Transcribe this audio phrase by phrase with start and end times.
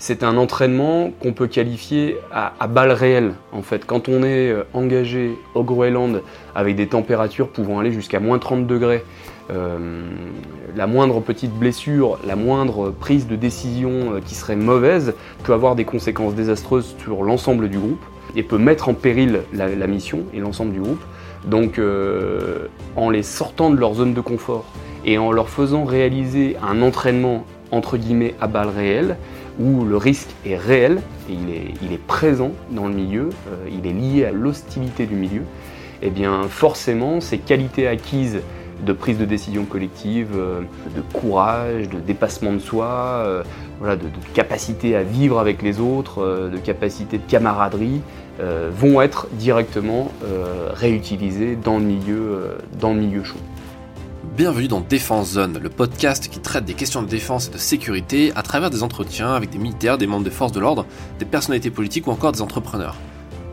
[0.00, 3.84] c'est un entraînement qu'on peut qualifier à, à balles réelles en fait.
[3.84, 6.22] Quand on est euh, engagé au Groenland
[6.54, 9.04] avec des températures pouvant aller jusqu'à moins 30 degrés,
[9.50, 10.08] euh,
[10.74, 15.12] la moindre petite blessure, la moindre prise de décision euh, qui serait mauvaise
[15.44, 18.02] peut avoir des conséquences désastreuses sur l'ensemble du groupe
[18.34, 21.02] et peut mettre en péril la, mission et l'ensemble du groupe.
[21.44, 21.80] Donc
[22.96, 24.66] en les sortant de leur zone de confort
[25.04, 29.16] et en leur faisant réaliser un entraînement entre guillemets à balles réelles,
[29.60, 31.00] où le risque est réel
[31.30, 35.42] il est, présent dans le milieu, euh, il est lié à l'hostilité du milieu,
[36.02, 38.40] et eh bien forcément ces qualités acquises
[38.84, 40.62] de prise de décision collective, euh,
[40.96, 43.42] de courage, de dépassement de soi, euh,
[43.82, 48.02] de, capacité à vivre avec les autres, de capacité de camaraderie,
[48.72, 50.10] vont être directement
[50.74, 53.38] réutilisées dans le milieu chaud.
[54.40, 58.32] Bienvenue dans Défense Zone, le podcast qui traite des questions de défense et de sécurité
[58.36, 60.86] à travers des entretiens avec des militaires, des membres des forces de l'ordre,
[61.18, 62.96] des personnalités politiques ou encore des entrepreneurs.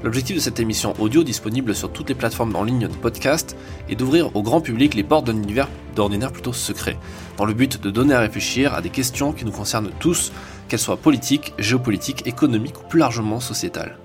[0.01, 3.57] L'objectif de cette émission audio disponible sur toutes les plateformes en ligne de podcast
[3.89, 6.97] est d'ouvrir au grand public les portes d'un univers d'ordinaire plutôt secret,
[7.35, 10.31] dans le but de donner à réfléchir à des questions qui nous concernent tous,
[10.69, 13.97] qu'elles soient politiques, géopolitiques, économiques ou plus largement sociétales.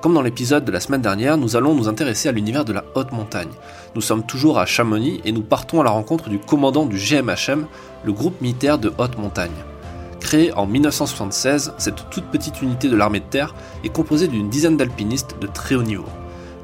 [0.00, 2.84] Comme dans l'épisode de la semaine dernière, nous allons nous intéresser à l'univers de la
[2.94, 3.50] haute montagne.
[3.96, 7.66] Nous sommes toujours à Chamonix et nous partons à la rencontre du commandant du GMHM,
[8.04, 9.50] le groupe militaire de haute montagne.
[10.20, 14.76] Créée en 1976, cette toute petite unité de l'armée de terre est composée d'une dizaine
[14.76, 16.06] d'alpinistes de très haut niveau.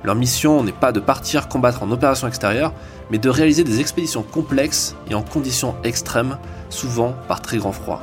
[0.05, 2.73] Leur mission n'est pas de partir combattre en opération extérieure,
[3.11, 6.39] mais de réaliser des expéditions complexes et en conditions extrêmes,
[6.71, 8.01] souvent par très grand froid.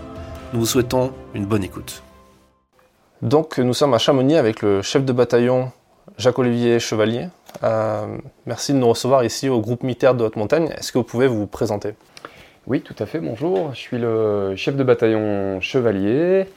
[0.53, 2.03] Nous vous souhaitons une bonne écoute.
[3.22, 5.72] Donc nous sommes à Chamonix avec le chef de bataillon
[6.17, 7.28] Jacques-Olivier Chevalier.
[7.63, 10.69] Euh, merci de nous recevoir ici au groupe militaire de haute montagne.
[10.75, 11.94] Est-ce que vous pouvez vous présenter?
[12.66, 13.75] Oui, tout à fait, bonjour.
[13.75, 16.47] Je suis le chef de bataillon Chevalier.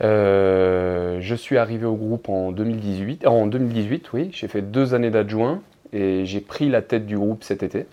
[0.00, 3.26] Euh, je suis arrivé au groupe en 2018.
[3.26, 5.60] En 2018, oui, j'ai fait deux années d'adjoint
[5.92, 7.84] et j'ai pris la tête du groupe cet été.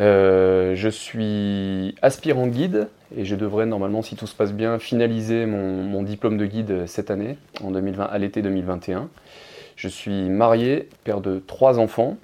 [0.00, 5.46] Euh, je suis aspirant guide et je devrais normalement, si tout se passe bien, finaliser
[5.46, 9.08] mon, diplôme de guide cette année, en 2020, à l'été 2021.
[9.76, 12.16] Je suis marié, père de trois enfants.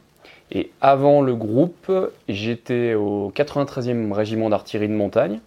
[0.53, 1.93] Et avant le groupe,
[2.28, 5.41] j'étais au 93e régiment d'artillerie de montagne,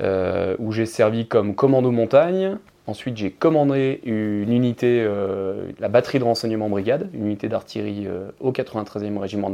[0.00, 2.56] euh, où j'ai servi comme commando montagne.
[2.86, 8.30] Ensuite, j'ai commandé une unité, euh, la batterie de renseignement brigade, une unité d'artillerie euh,
[8.38, 9.50] au 93e régiment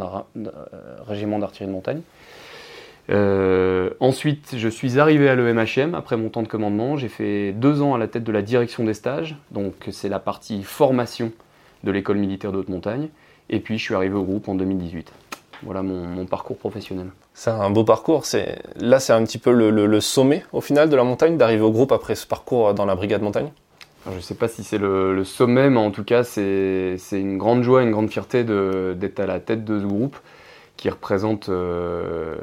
[1.38, 2.02] d'artillerie de montagne.
[3.10, 6.96] Euh, ensuite, je suis arrivé à l'EMHM après mon temps de commandement.
[6.96, 10.18] J'ai fait deux ans à la tête de la direction des stages, donc c'est la
[10.18, 11.32] partie formation
[11.84, 13.08] de l'école militaire de haute montagne.
[13.50, 15.12] Et puis, je suis arrivé au groupe en 2018.
[15.64, 17.08] Voilà mon, mon parcours professionnel.
[17.34, 18.24] C'est un beau parcours.
[18.24, 21.36] C'est là, c'est un petit peu le, le, le, sommet au final de la montagne
[21.36, 23.50] d'arriver au groupe après ce parcours dans la brigade montagne.
[24.04, 26.98] Alors, je ne sais pas si c'est le, le, sommet, mais en tout cas, c'est
[27.12, 30.16] une grande joie, une grande fierté d'être à la tête de ce groupe
[30.76, 32.36] qui représente euh,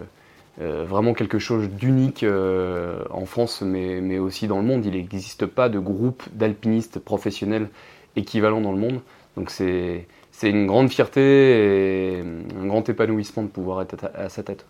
[0.62, 4.86] euh, vraiment quelque chose d'unique euh, en France, mais, mais, aussi dans le monde.
[4.86, 7.70] Il n'existe pas de groupe d'alpinistes professionnels
[8.18, 9.00] équivalent dans le monde.
[9.38, 10.06] Donc c'est
[10.44, 12.24] une grande fierté et
[12.60, 14.66] un grand épanouissement de pouvoir être à sa tête.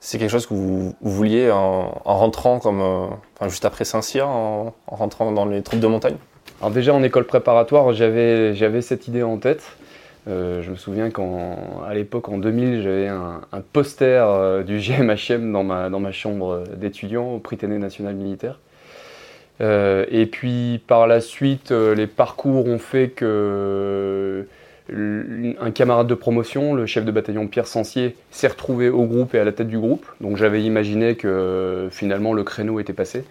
[0.00, 4.28] C'est quelque chose que vous, vouliez en, en rentrant comme euh, enfin, juste après Saint-Cyr,
[4.28, 6.16] en, en, rentrant dans les troupes de montagne?
[6.60, 9.62] Alors déjà en école préparatoire, j'avais j'avais cette idée en tête.
[10.28, 13.40] Euh, je me souviens qu'à l'époque, en 2000, j'avais un,
[13.72, 18.58] poster euh, du GMHM dans ma, chambre d'étudiant au Prytanée national militaire.
[19.60, 24.46] Euh, et puis par la suite, les parcours ont fait que
[24.90, 29.38] un camarade de promotion, le chef de bataillon Pierre Sancier, s'est retrouvé au groupe et
[29.38, 30.06] à la tête du groupe.
[30.22, 33.24] Donc j'avais imaginé que finalement le créneau était passé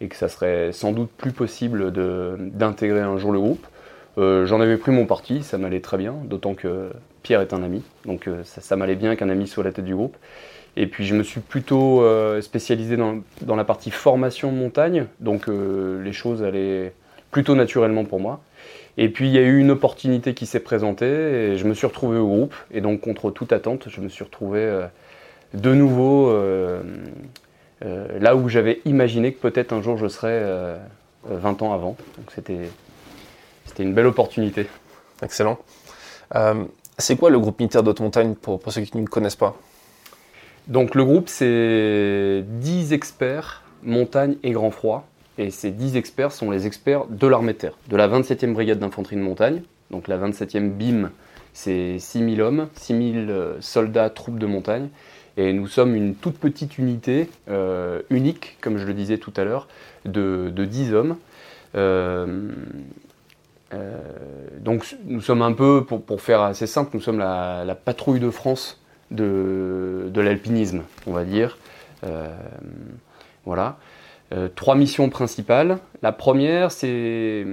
[0.00, 3.66] et que ça serait sans doute plus possible d'intégrer un jour le groupe.
[4.18, 6.90] Euh, J'en avais pris mon parti, ça m'allait très bien, d'autant que
[7.22, 9.84] Pierre est un ami, donc euh, ça, m'allait bien qu'un ami soit à la tête
[9.84, 10.16] du groupe.
[10.76, 16.12] Et puis je me suis plutôt euh, spécialisé dans, la partie formation montagne, donc les
[16.12, 16.94] choses allaient
[17.30, 18.40] plutôt naturellement pour moi.
[18.98, 21.86] Et puis il y a eu une opportunité qui s'est présentée et je me suis
[21.86, 22.54] retrouvé au groupe.
[22.70, 24.86] Et donc contre toute attente, je me suis retrouvé
[25.52, 26.34] de nouveau
[27.82, 30.42] là où j'avais imaginé que peut-être un jour je serais
[31.24, 31.96] 20 ans avant.
[32.16, 32.68] Donc c'était
[33.78, 34.66] une belle opportunité.
[35.22, 35.58] Excellent.
[36.98, 39.56] c'est quoi le groupe militaire d'haute montagne pour, pour ceux qui ne connaissent pas?
[40.68, 45.08] Donc le groupe c'est 10 experts montagne et grand froid
[45.38, 48.78] et ces 10 experts sont les experts de l'armée de terre, de la 27e brigade
[48.78, 49.62] d'infanterie de montagne.
[49.90, 51.10] Donc la 27e BIM,
[51.52, 54.88] c'est 6000 hommes, 6000 soldats, troupes de montagne.
[55.36, 57.30] Et nous sommes une toute petite unité,
[58.10, 59.68] unique, comme je le disais tout à l'heure,
[60.04, 61.16] de, de 10 hommes.
[64.60, 68.80] Donc nous sommes un peu, pour, faire assez simple, nous sommes la, patrouille de France
[69.10, 71.58] de, l'alpinisme, on va dire.
[73.44, 73.76] voilà.
[74.54, 75.78] trois missions principales.
[76.02, 77.46] La première, c'est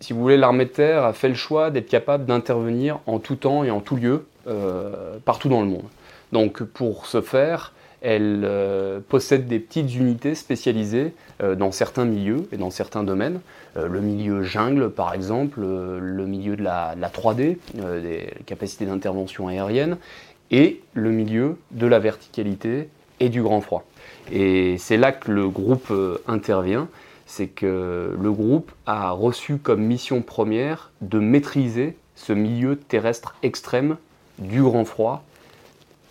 [0.00, 3.36] si vous voulez, l'armée de terre a fait le choix d'être capable d'intervenir en tout
[3.36, 5.84] temps et en tout lieu, euh, partout dans le monde.
[6.32, 7.72] Donc pour ce faire,
[8.02, 11.12] elle euh, possède des petites unités spécialisées
[11.42, 13.40] euh, dans certains milieux et dans certains domaines.
[13.76, 19.46] le milieu jungle, par exemple, le milieu de la, de la 3D, des capacités d'intervention
[19.46, 19.96] aérienne,
[20.50, 22.88] et le milieu de la verticalité
[23.20, 23.84] et du grand froid.
[24.32, 25.92] Et c'est là que le groupe
[26.26, 26.88] intervient
[27.30, 33.98] c'est que le groupe a reçu comme mission première de maîtriser ce milieu terrestre extrême
[34.40, 35.22] du grand froid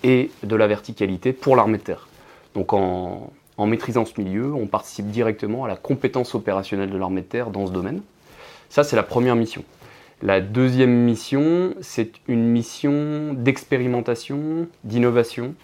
[0.03, 2.07] et de la verticalité pour l'armée de terre.
[2.55, 7.25] Donc en, maîtrisant ce milieu, on participe directement à la compétence opérationnelle de l'armée de
[7.25, 8.01] terre dans ce domaine.
[8.69, 9.63] Ça, c'est la première mission.
[10.21, 15.55] La deuxième mission, c'est une mission d'expérimentation, d'innovation.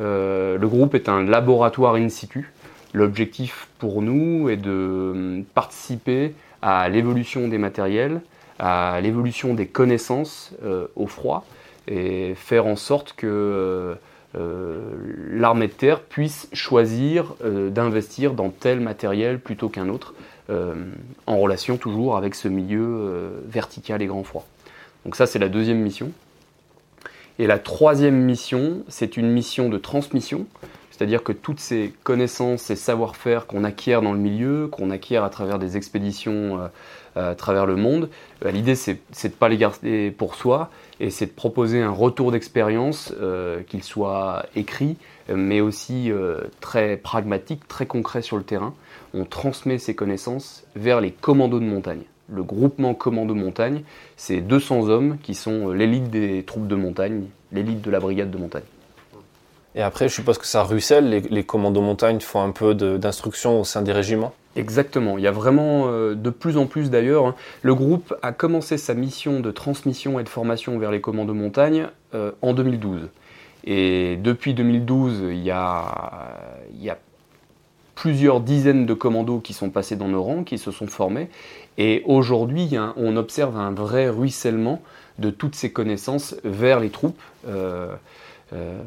[0.00, 2.52] Euh, le groupe est un laboratoire in situ
[2.92, 8.20] L'objectif pour nous est de participer à l'évolution des matériels,
[8.58, 11.46] à l'évolution des connaissances euh, au froid
[11.90, 13.94] et faire en sorte que euh,
[14.36, 14.80] euh,
[15.32, 20.14] l'armée de terre puisse choisir d'investir dans tel matériel plutôt qu'un autre,
[21.26, 24.46] en relation toujours avec ce milieu vertical et grand froid.
[25.04, 26.10] Donc ça c'est la deuxième mission.
[27.38, 30.46] Et la troisième mission, c'est une mission de transmission.
[30.90, 35.30] C'est-à-dire que toutes ces connaissances, ces savoir-faire qu'on acquiert dans le milieu, qu'on acquiert à
[35.30, 36.68] travers des expéditions euh,
[37.16, 38.08] à travers le monde,
[38.44, 40.70] euh, l'idée c'est de ne pas les garder pour soi
[41.00, 44.96] et c'est de proposer un retour d'expérience, euh, qu'il soit écrit,
[45.32, 46.10] mais aussi
[46.60, 48.74] très pragmatique, très concret sur le terrain.
[49.14, 52.02] On transmet ces connaissances vers les commandos de montagne.
[52.28, 53.82] Le groupement commando montagne,
[54.16, 58.38] c'est 200 hommes qui sont l'élite des troupes de montagne, l'élite de la brigade de
[58.38, 58.62] montagne.
[59.74, 63.64] Et après, je suppose que ça ruisselle, les, commandos montagne font un peu d'instruction au
[63.64, 67.24] sein des régiments Exactement, il y a vraiment euh, de plus en plus d'ailleurs.
[67.24, 67.34] Hein.
[67.62, 71.86] Le groupe a commencé sa mission de transmission et de formation vers les commandos montagne
[72.14, 73.08] euh, en 2012.
[73.62, 76.34] Et depuis 2012, il y, a,
[76.74, 76.98] il y a
[77.94, 81.28] plusieurs dizaines de commandos qui sont passés dans nos rangs, qui se sont formés.
[81.78, 84.80] Et aujourd'hui, on observe un vrai ruissellement
[85.18, 87.20] de toutes ces connaissances vers les troupes.
[87.46, 87.94] Euh,
[88.52, 88.82] euh,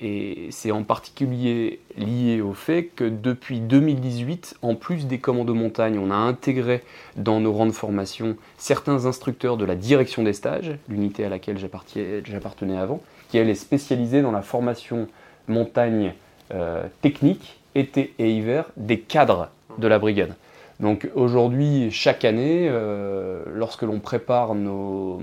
[0.00, 5.98] et c'est en particulier lié au fait que depuis 2018, en plus des commandos montagne,
[5.98, 6.82] on a intégré
[7.16, 11.58] dans nos rangs de formation certains instructeurs de la direction des stages, l'unité à laquelle
[11.58, 15.08] j'appartenais avant, qui elle est spécialisée dans la formation
[15.48, 16.14] montagne
[16.54, 20.34] euh, technique, été et hiver, des cadres de la brigade.
[20.80, 25.20] Donc aujourd'hui, chaque année, euh, lorsque l'on prépare nos,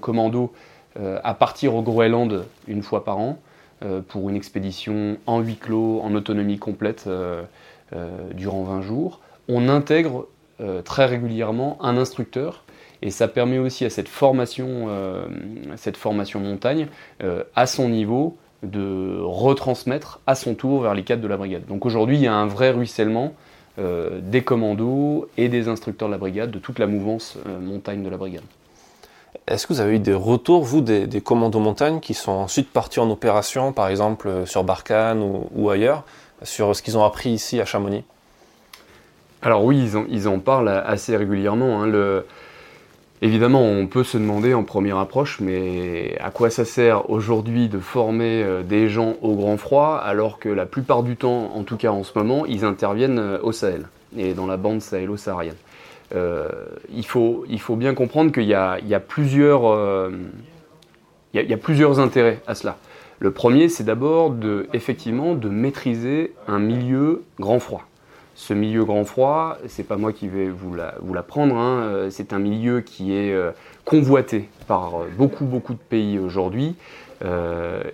[0.00, 0.52] commandos
[0.96, 3.38] à partir au Groenland une fois par an
[3.82, 7.44] euh, pour une expédition en huis clos, en autonomie complète euh,
[8.34, 9.20] durant 20 jours.
[9.48, 10.26] On intègre
[10.84, 12.64] très régulièrement un instructeur
[13.00, 14.88] et ça permet aussi à cette formation,
[15.76, 16.86] cette formation montagne,
[17.56, 21.64] à son niveau, de retransmettre à son tour vers les cadres de la brigade.
[21.64, 23.32] Donc aujourd'hui, il y a un vrai ruissellement
[23.78, 28.18] des commandos et des instructeurs de la brigade, de toute la mouvance montagne de la
[28.18, 28.44] brigade.
[29.46, 33.00] Est-ce que vous avez eu des retours, vous, des, commandos montagne qui sont ensuite partis
[33.00, 35.22] en opération, par exemple euh, sur Barkhane
[35.52, 36.04] ou, ailleurs,
[36.42, 38.04] sur ce qu'ils ont appris ici à Chamonix?
[39.42, 41.82] Alors oui, ils en, parlent assez régulièrement.
[41.82, 42.22] Hein.
[43.22, 47.78] Évidemment, on peut se demander en première approche, mais à quoi ça sert aujourd'hui de
[47.78, 51.76] former euh, des gens au grand froid alors que la plupart du temps, en tout
[51.76, 55.56] cas en ce moment, ils interviennent euh, au Sahel et dans la bande sahélo-saharienne?
[56.12, 60.10] Il, faut, il faut bien comprendre qu'il y, y, a plusieurs, euh,
[61.34, 62.76] y a plusieurs intérêts à cela.
[63.18, 67.82] Le premier, c'est d'abord de, effectivement de maîtriser un milieu grand froid.
[68.34, 70.74] Ce milieu grand froid, c'est pas moi qui vais vous
[71.12, 73.36] l'apprendre, hein, euh, c'est un milieu qui est
[73.84, 76.74] convoité par beaucoup beaucoup de pays aujourd'hui.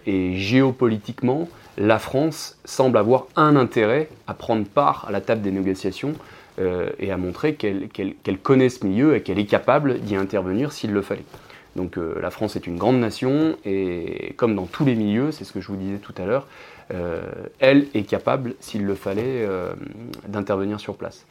[0.07, 5.51] et géopolitiquement, la France semble avoir un intérêt à prendre part à la table des
[5.51, 6.15] négociations
[6.59, 10.93] euh, et à montrer qu'elle connaît ce milieu et qu'elle est capable d'y intervenir s'il
[10.93, 11.25] le fallait.
[11.75, 15.45] Donc euh, la France est une grande nation et comme dans tous les milieux, c'est
[15.45, 16.47] ce que je vous disais tout à l'heure,
[16.95, 17.21] euh,
[17.59, 19.47] elle est capable, s'il le fallait,
[20.29, 21.27] d'intervenir sur place.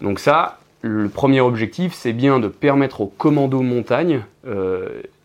[0.00, 4.24] Donc ça, le premier objectif, c'est bien de permettre aux commandos montagne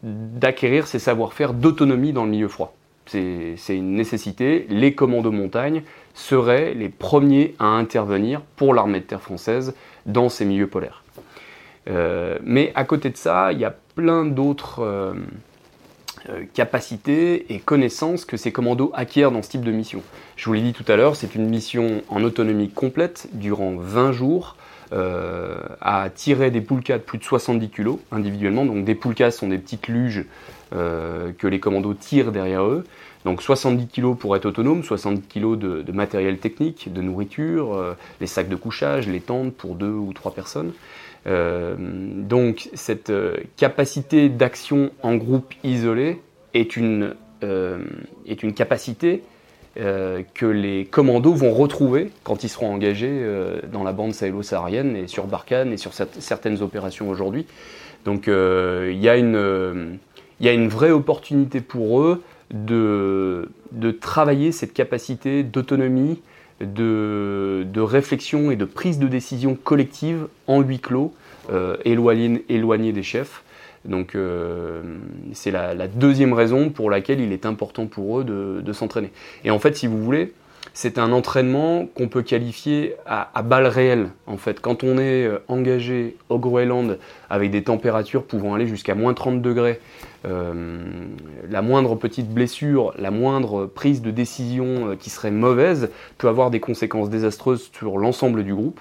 [0.03, 2.75] d'acquérir ces savoir-faire d'autonomie dans le milieu froid.
[3.05, 4.65] c'est une nécessité.
[4.67, 5.83] Les commandos montagne
[6.15, 9.75] seraient les premiers à intervenir pour l'armée de terre française
[10.07, 11.03] dans ces milieux polaires.
[11.89, 15.13] Euh, mais à côté de ça, il y a plein d'autres euh,
[16.29, 20.01] euh, capacités et connaissances que ces commandos acquièrent dans ce type de mission.
[20.35, 24.11] Je vous l'ai dit tout à l'heure, c'est une mission en autonomie complète durant 20
[24.11, 24.55] jours
[25.81, 28.65] à tirer des poulkas de plus de 70 kg individuellement.
[28.65, 30.23] Donc des poulkas sont des petites luges
[30.71, 32.85] que les commandos tirent derrière eux.
[33.25, 38.49] Donc 70 kg pour être autonome, 70 kg de, matériel technique, de nourriture, les sacs
[38.49, 40.71] de couchage, les tentes pour deux ou trois personnes.
[41.27, 46.21] Euh, donc cette euh, capacité d'action en groupe isolé
[46.53, 47.83] est une, euh,
[48.27, 49.23] est une capacité
[49.77, 53.21] que les commandos vont retrouver quand ils seront engagés
[53.73, 57.45] dans la bande sahélo-saharienne et sur Barkhane et sur certaines opérations aujourd'hui.
[58.05, 59.99] Donc il y a une
[60.69, 66.21] vraie opportunité pour eux de, de travailler cette capacité d'autonomie,
[66.61, 71.13] de, de, réflexion et de prise de décision collective en huis clos,
[71.51, 73.43] euh, éloigné, des chefs.
[73.83, 74.81] Donc euh,
[75.33, 79.11] c'est la, deuxième raison pour laquelle il est important pour eux de, s'entraîner.
[79.43, 80.33] Et en fait, si vous voulez,
[80.75, 84.09] c'est un entraînement qu'on peut qualifier à, à balles réelles.
[84.27, 86.99] En fait, quand on est euh, engagé au Groenland
[87.31, 89.79] avec des températures pouvant aller jusqu'à moins 30 degrés,
[90.23, 96.59] la moindre petite blessure, la moindre prise de décision qui serait mauvaise peut avoir des
[96.59, 98.79] conséquences désastreuses sur l'ensemble du groupe.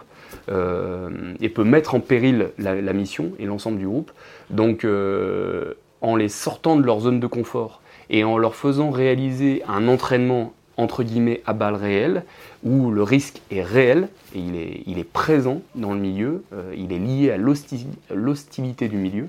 [0.50, 1.08] Euh,
[1.40, 4.10] et peut mettre en péril la, mission et l'ensemble du groupe.
[4.50, 9.62] Donc euh, en les sortant de leur zone de confort et en leur faisant réaliser
[9.68, 12.24] un entraînement entre guillemets à balles réelles,
[12.64, 16.98] où le risque est réel et il est, présent dans le milieu, euh, il est
[16.98, 17.36] lié à
[18.14, 19.24] l'hostilité du milieu,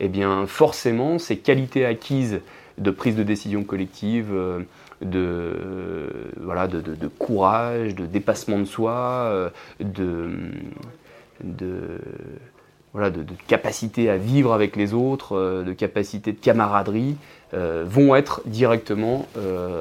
[0.00, 2.40] et eh bien forcément ces qualités acquises
[2.78, 4.34] de prise de décision collective,
[5.02, 5.52] de,
[6.40, 10.28] voilà, de, courage, de dépassement de soi, euh, de,
[12.92, 17.16] voilà, de, capacité à vivre avec les autres, euh, de capacité de camaraderie,
[17.54, 19.26] euh, vont être directement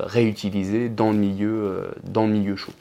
[0.05, 2.73] réutilisés dans le milieu, dans le milieu chaud.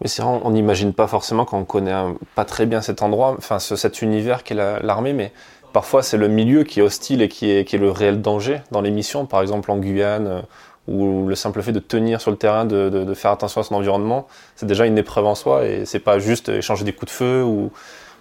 [0.00, 1.94] Mais c'est vrai, on n'imagine pas forcément quand on connaît
[2.34, 5.30] pas très bien cet endroit, enfin cet univers qu'est l'armée, mais
[5.74, 8.90] parfois c'est le milieu qui est hostile et qui est, le réel danger dans les
[8.90, 9.26] missions.
[9.26, 10.42] Par exemple en Guyane,
[10.88, 14.26] où le simple fait de tenir sur le terrain, de, faire attention à son environnement,
[14.56, 17.44] c'est déjà une épreuve en soi et c'est pas juste échanger des coups de feu
[17.44, 17.70] ou,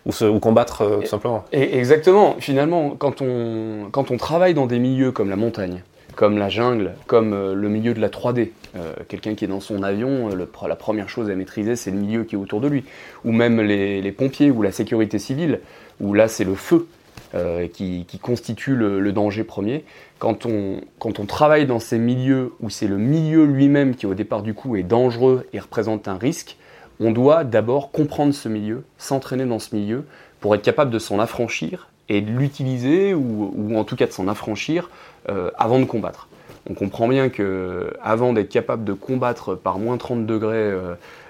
[0.09, 1.45] ou, combattre euh, tout simplement.
[1.51, 5.83] Et exactement, finalement, quand on, quand on travaille dans des milieux comme la montagne,
[6.15, 8.49] comme la jungle, comme euh, le milieu de la 3D.
[8.75, 12.23] Euh, quelqu'un qui est dans son avion, la première chose à maîtriser, c'est le milieu
[12.23, 12.83] qui est autour de lui.
[13.23, 15.61] Ou même les, les pompiers ou la sécurité civile,
[15.99, 16.87] où là, c'est le feu.
[17.35, 19.85] Euh, qui, constitue le, danger premier.
[20.17, 24.15] Quand on, quand on travaille dans ces milieux où c'est le milieu lui-même qui au
[24.15, 26.57] départ du coup est dangereux et représente un risque,
[26.99, 30.05] on doit d'abord comprendre ce milieu, s'entraîner dans ce milieu
[30.39, 34.27] pour être capable de s'en affranchir et de l'utiliser ou, en tout cas de s'en
[34.27, 34.89] affranchir
[35.29, 36.27] euh, avant de combattre.
[36.69, 40.73] On comprend bien que avant d'être capable de combattre par moins 30 degrés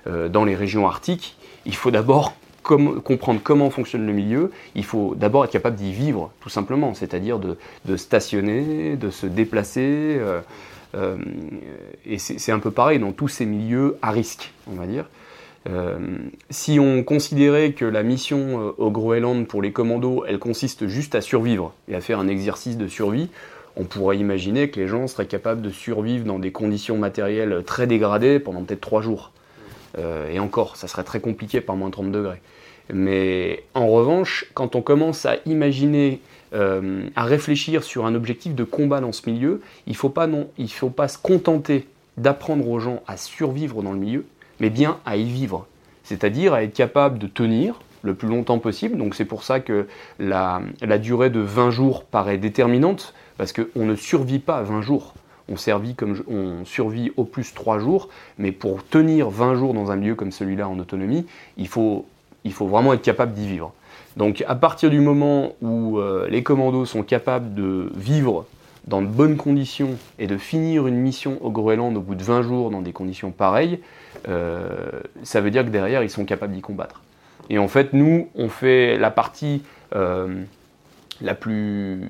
[0.08, 5.16] euh, dans les régions arctiques, il faut d'abord comprendre comment fonctionne le milieu, il faut
[5.16, 10.18] d'abord être capable d'y vivre, tout simplement, c'est-à-dire de, stationner, de se déplacer.
[10.20, 10.42] Euh,
[10.96, 11.18] euh,
[12.06, 15.06] et c'est un peu pareil dans tous ces milieux à risque, on va dire.
[15.68, 16.00] Euh,
[16.50, 21.22] si on considérait que la mission au Groenland pour les commandos, elle consiste juste à
[21.22, 23.30] survivre et à faire un exercice de survie,
[23.76, 27.88] on pourrait imaginer que les gens seraient capables de survivre dans des conditions matérielles très
[27.88, 29.32] dégradées pendant peut-être trois jours.
[29.98, 32.42] et encore, ça serait très compliqué par moins 30 degrés.
[32.92, 36.22] Mais en revanche, quand on commence à imaginer,
[36.54, 40.14] euh, à réfléchir sur un objectif de combat dans ce milieu, il ne faut,
[40.70, 41.88] faut pas se contenter
[42.18, 44.26] d'apprendre aux gens à survivre dans le milieu,
[44.60, 45.68] mais bien à y vivre.
[46.04, 48.98] C'est-à-dire à être capable de tenir le plus longtemps possible.
[48.98, 49.88] Donc c'est pour ça que
[50.20, 50.62] la,
[51.00, 55.14] durée de 20 jours paraît déterminante, parce qu'on ne survit pas 20 jours.
[55.52, 55.56] On,
[55.98, 60.14] comme, on survit au plus 3 jours, mais pour tenir 20 jours dans un milieu
[60.14, 61.26] comme celui-là en autonomie,
[61.58, 62.06] il faut
[62.46, 63.74] il faut vraiment être capable d'y vivre.
[64.16, 68.46] Donc à partir du moment où euh, les commandos sont capables de vivre
[68.90, 72.42] dans de bonnes conditions et de finir une mission au Groenland au bout de 20
[72.42, 73.80] jours dans des conditions pareilles,
[74.28, 74.90] euh,
[75.24, 77.02] ça veut dire que derrière ils sont capables d'y combattre.
[77.50, 79.64] Et en fait, nous, on fait la partie
[79.96, 80.44] euh,
[81.22, 82.10] la plus,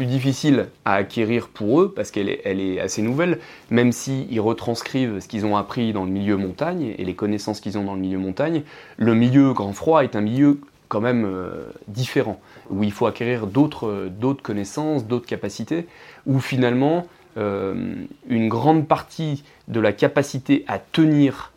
[0.00, 3.38] difficile à acquérir pour eux, parce qu'elle est, assez nouvelle,
[3.70, 7.78] même s'ils retranscrivent ce qu'ils ont appris dans le milieu montagne et les connaissances qu'ils
[7.78, 8.62] ont dans le milieu montagne,
[8.96, 12.40] le milieu grand froid est un milieu quand même euh, différent,
[12.70, 15.86] où il faut acquérir d'autres, d'autres connaissances, d'autres capacités,
[16.26, 21.52] où finalement une grande partie de la capacité à tenir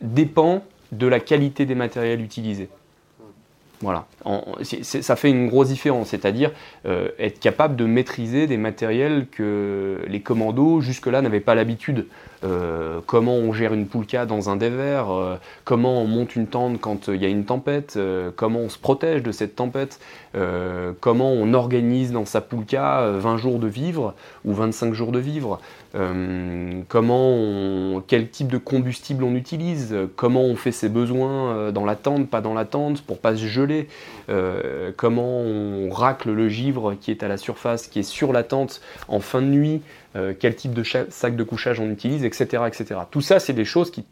[0.00, 0.62] dépend
[0.92, 2.68] de la qualité des matériels utilisés.
[3.84, 4.06] Voilà,
[4.62, 6.52] ça fait une grosse différence, c'est-à-dire
[6.86, 12.06] euh, être capable de maîtriser des matériels que les commandos jusque-là n'avaient pas l'habitude.
[12.44, 16.80] Euh, comment on gère une poulka dans un dévers, euh, comment on monte une tente
[16.80, 17.98] quand il y a une tempête,
[18.36, 20.00] comment on se protège de cette tempête,
[21.00, 24.14] comment on organise dans sa poulka 20 jours de vivre
[24.46, 25.60] ou 25 jours de vivre,
[26.88, 32.28] comment quel type de combustible on utilise, comment on fait ses besoins dans la tente,
[32.28, 33.88] pas dans la tente, pour pas se geler
[34.28, 38.42] euh, comment on racle le givre qui est à la surface, qui est sur la
[38.42, 39.82] tente en fin de nuit,
[40.16, 42.64] euh, quel type de sac de couchage on utilise, etc.
[42.66, 43.00] etc.
[43.10, 44.04] Tout ça, c'est des choses qui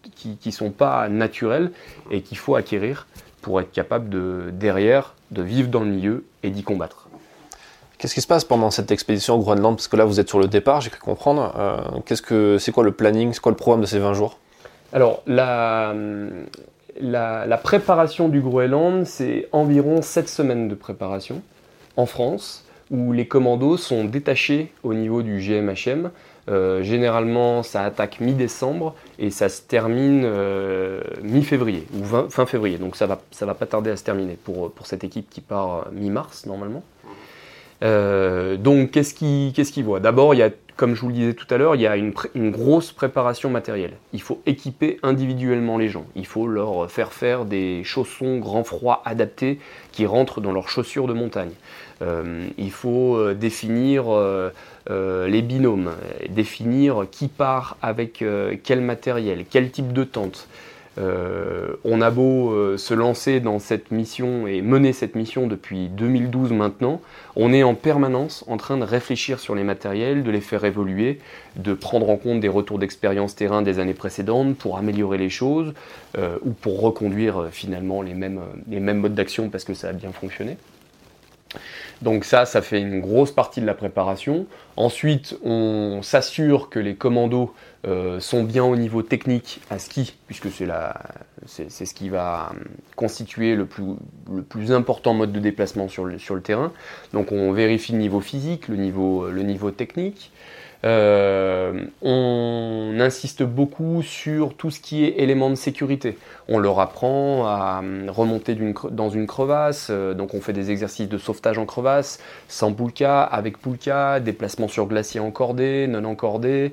[0.44, 1.70] ne sont pas naturelles
[2.10, 3.06] et qu'il faut acquérir
[3.40, 7.01] pour être capable de, derrière, de vivre dans le milieu et d'y combattre.
[8.02, 9.76] Qu'est-ce qui se passe pendant cette expédition au Groenland?
[9.76, 11.54] Parce que là, vous êtes sur le départ, j'ai cru comprendre.
[11.56, 13.32] Euh, qu'est-ce que, c'est quoi le planning?
[13.32, 14.40] C'est quoi le programme de ces 20 jours?
[14.92, 15.94] Alors, la,
[17.00, 21.42] la, préparation du Groenland, c'est environ 7 semaines de préparation
[21.96, 26.10] en France, où les commandos sont détachés au niveau du GMHM.
[26.48, 32.78] Euh, généralement, ça attaque mi-décembre et ça se termine euh, mi-février ou fin février.
[32.78, 35.40] Donc ça va, ça va pas tarder à se terminer pour, pour cette équipe qui
[35.40, 36.82] part mi-mars normalement.
[37.82, 41.58] Donc qu'est-ce qu'ils qu D'abord, il y a comme je vous le disais tout à
[41.58, 42.12] l'heure, il y a une,
[42.50, 43.92] grosse préparation matérielle.
[44.12, 46.06] Il faut équiper individuellement les gens.
[46.16, 49.58] Il faut leur faire faire des chaussons grand froid adaptés
[49.92, 51.52] qui rentrent dans leurs chaussures de montagne.
[52.00, 54.50] Euh, il faut euh, définir euh,
[54.88, 55.92] les binômes,
[56.30, 58.24] définir qui part avec
[58.64, 60.48] quel matériel, quel type de tente.
[60.98, 65.88] Euh, on a beau euh, se lancer dans cette mission et mener cette mission depuis
[65.88, 67.00] 2012 maintenant,
[67.34, 71.18] on est en permanence en train de réfléchir sur les matériels, de les faire évoluer,
[71.56, 75.72] de prendre en compte des retours d'expérience terrain des années précédentes pour améliorer les choses
[76.18, 79.92] euh, ou pour reconduire finalement les mêmes, les mêmes modes d'action parce que ça a
[79.92, 80.58] bien fonctionné.
[82.02, 84.46] Donc ça, ça fait une grosse partie de la préparation.
[84.76, 87.54] Ensuite, on s'assure que les commandos
[87.86, 92.64] euh, sont bien au niveau technique à ski, puisque c'est, ce qui va euh,
[92.96, 96.72] constituer le plus, important mode de déplacement sur le, terrain.
[97.12, 100.32] Donc on vérifie le niveau physique, le niveau, le niveau technique.
[100.84, 106.18] Euh, on insiste beaucoup sur tout ce qui est éléments de sécurité.
[106.48, 108.56] On leur apprend à euh, remonter
[108.90, 112.18] dans une crevasse, euh, donc on fait des exercices de sauvetage en crevasse,
[112.48, 116.72] sans poulka, avec poulka, déplacement sur glacier encordé, non encordé.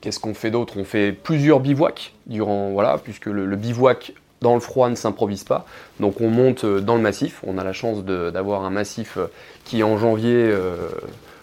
[0.00, 0.74] Qu'est-ce qu'on fait d'autre?
[0.76, 5.66] On fait plusieurs bivouacs durant, voilà, puisque le, bivouac dans le froid ne s'improvise pas.
[6.00, 7.40] Donc on monte dans le massif.
[7.46, 9.18] On a la chance d'avoir un massif
[9.64, 10.52] qui en janvier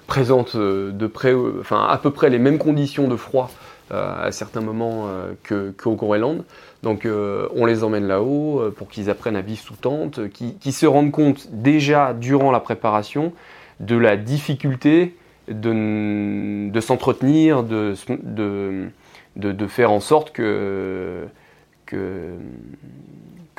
[0.10, 3.52] présente euh, de près, euh, enfin à peu près les mêmes conditions de froid
[3.91, 5.08] euh, à certains moments
[5.48, 6.43] qu'au Groenland.
[6.84, 11.12] Donc on les emmène là-haut pour qu'ils apprennent à vivre sous tente, qu'ils se rendent
[11.12, 13.34] compte déjà durant la préparation
[13.82, 15.13] de la difficulté
[15.50, 18.92] de, s'entretenir, de, de,
[19.36, 21.28] de, faire en sorte que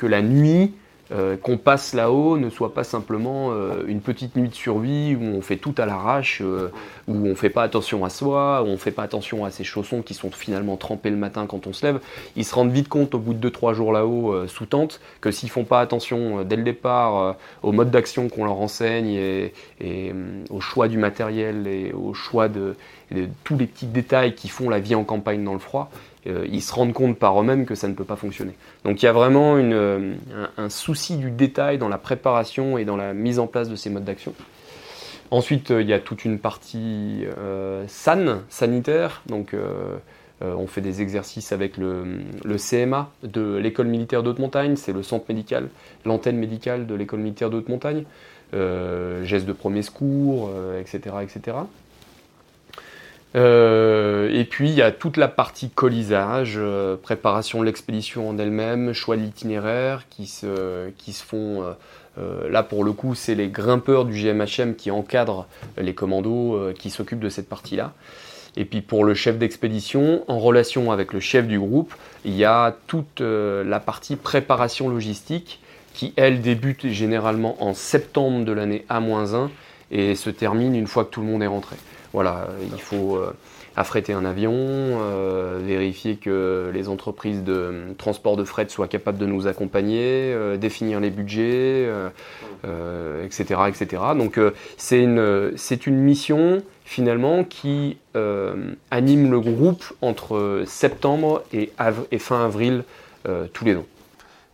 [0.01, 0.73] la nuit
[1.11, 5.23] euh, qu'on passe là-haut ne soit pas simplement euh, une petite nuit de survie où
[5.23, 6.71] on fait tout à l'arrache, euh,
[7.07, 9.51] où on ne fait pas attention à soi, où on ne fait pas attention à
[9.51, 11.99] ses chaussons qui sont finalement trempés le matin quand on se lève.
[12.35, 15.49] Ils se rendent vite compte au bout de 2-3 jours là-haut sous tente que s'ils
[15.49, 20.13] font pas attention dès le départ au mode d'action qu'on leur enseigne et,
[20.49, 22.75] au choix du matériel et au choix de
[23.43, 25.91] tous les petits détails qui font la vie en campagne dans le froid,
[26.25, 28.53] ils se rendent compte par eux-mêmes que ça ne peut pas fonctionner.
[28.85, 30.13] Donc il y a vraiment euh,
[30.57, 33.89] un, souci du détail dans la préparation et dans la mise en place de ces
[33.89, 34.33] modes d'action.
[35.31, 37.25] Ensuite, euh, il y a toute une partie
[37.87, 39.23] SAN, sanitaire.
[39.27, 39.55] Donc
[40.41, 42.03] on fait des exercices avec le,
[42.57, 45.69] CMA de l'école militaire d'haute montagne, c'est le centre médical,
[46.05, 48.03] l'antenne médicale de l'école militaire de haute montagne.
[48.53, 51.57] gestes de premier secours, etc., etc.
[53.35, 58.37] Euh, et puis il y a toute la partie colisage, euh, préparation de l'expédition en
[58.37, 61.63] elle-même, choix de l'itinéraire qui se, qui se font.
[62.17, 66.89] Euh, là pour le coup, c'est les grimpeurs du GMHM qui encadrent les commandos qui
[66.89, 67.93] s'occupent de cette partie-là.
[68.57, 71.93] Et puis pour le chef d'expédition, en relation avec le chef du groupe,
[72.25, 75.61] il y a toute la partie préparation logistique
[75.93, 79.47] qui, elle, débute généralement en septembre de l'année A-1
[79.91, 81.77] et se termine une fois que tout le monde est rentré.
[82.13, 83.17] Voilà, il faut.
[83.17, 83.33] Euh,
[83.75, 89.25] affréter un avion, euh, vérifier que les entreprises de transport de fret soient capables de
[89.25, 91.89] nous accompagner, euh, définir les budgets,
[93.23, 94.03] etc., etc.
[94.17, 94.39] Donc
[94.77, 95.53] c'est une,
[95.87, 97.97] une mission finalement qui
[98.91, 101.71] anime le groupe entre septembre et,
[102.11, 102.83] et fin avril
[103.53, 103.85] tous les ans.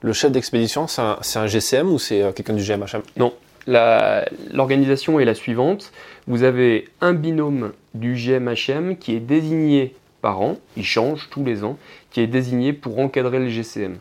[0.02, 3.34] Le chef d'expédition, c'est un, GCM ou c'est quelqu'un du GMHM Non,
[3.66, 5.92] l'organisation est la suivante.
[6.28, 11.64] Vous avez un binôme du GMHM qui est désigné par an, il change tous les
[11.64, 11.78] ans,
[12.12, 13.96] qui est désigné pour encadrer le GCM.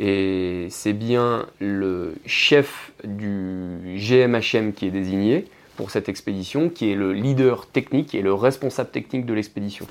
[0.00, 5.44] Et c'est bien le chef du GMHM qui est désigné
[5.76, 9.86] pour cette expédition, qui est le leader technique et le responsable technique de l'expédition.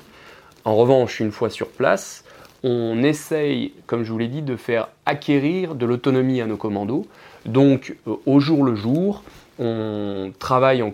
[0.66, 2.24] En revanche, une fois sur place,
[2.62, 7.06] on essaye, comme je vous l'ai dit, de faire acquérir de l'autonomie à nos commandos.
[7.46, 9.24] Donc, euh, au jour le jour,
[9.60, 10.92] on travaille en,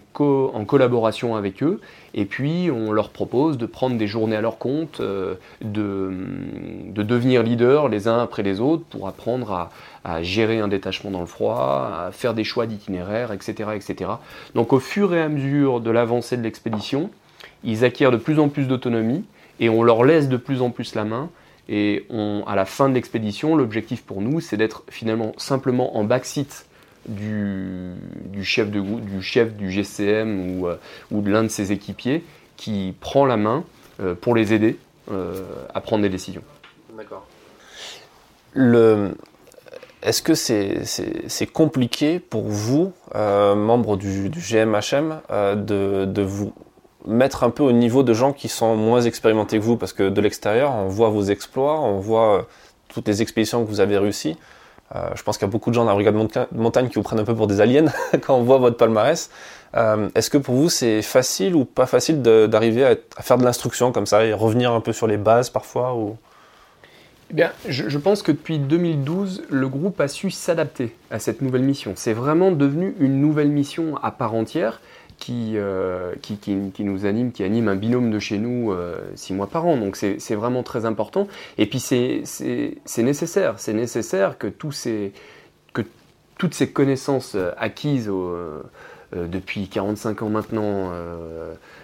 [0.67, 1.81] collaboration avec eux
[2.15, 6.11] et puis on leur propose de prendre des journées à leur compte, euh, de,
[6.95, 9.71] devenir leader les uns après les autres pour apprendre
[10.05, 14.11] à, gérer un détachement dans le froid, à faire des choix d'itinéraire, etc., etc.
[14.55, 17.11] Donc au fur et à mesure de l'avancée de l'expédition,
[17.63, 19.25] ils acquièrent de plus en plus d'autonomie
[19.61, 21.31] et on leur laisse de plus en plus la main.
[21.69, 22.07] Et
[22.47, 26.66] à la fin de l'expédition, l'objectif pour nous, c'est d'être finalement simplement en backseat
[27.09, 30.77] du, chef de, du chef du GCM ou, euh,
[31.11, 32.25] ou de l'un de ses équipiers
[32.57, 33.65] qui prend la main
[34.01, 34.79] euh, pour les aider
[35.11, 35.43] euh,
[35.75, 36.43] à prendre des décisions.
[36.97, 37.27] D'accord.
[40.03, 46.55] Est-ce que c'est compliqué pour vous, membres du, du GMHM, de, de, vous
[47.07, 49.77] mettre un peu au niveau de gens qui sont moins expérimentés que vous?
[49.77, 52.47] Parce que de l'extérieur, on voit vos exploits, on voit
[52.89, 54.37] toutes les expéditions que vous avez réussies.
[54.95, 56.95] Euh, je pense qu'il y a beaucoup de gens dans la brigade de montagne qui
[56.95, 57.87] vous prennent un peu pour des aliens
[58.25, 59.31] quand on voit votre palmarès.
[59.77, 63.91] Euh, est-ce que pour vous c'est facile ou pas facile d'arriver à, faire de l'instruction
[63.91, 65.97] comme ça et revenir un peu sur les bases parfois.
[67.31, 71.65] Eh bien, je, pense que depuis 2012, le groupe a su s'adapter à cette nouvelle
[71.65, 71.95] mission.
[71.97, 74.81] C'est vraiment devenu une nouvelle mission à part entière
[75.31, 79.35] euh, qui, qui, qui, nous anime, qui anime un binôme de chez nous euh, six
[79.35, 79.77] mois par an.
[79.77, 81.27] Donc c'est vraiment très important.
[81.59, 82.23] Et puis c'est
[82.99, 85.13] nécessaire, c'est nécessaire que, tous ces,
[85.73, 85.83] que
[86.39, 88.11] toutes ces connaissances euh, acquises
[89.13, 90.93] depuis 45 ans maintenant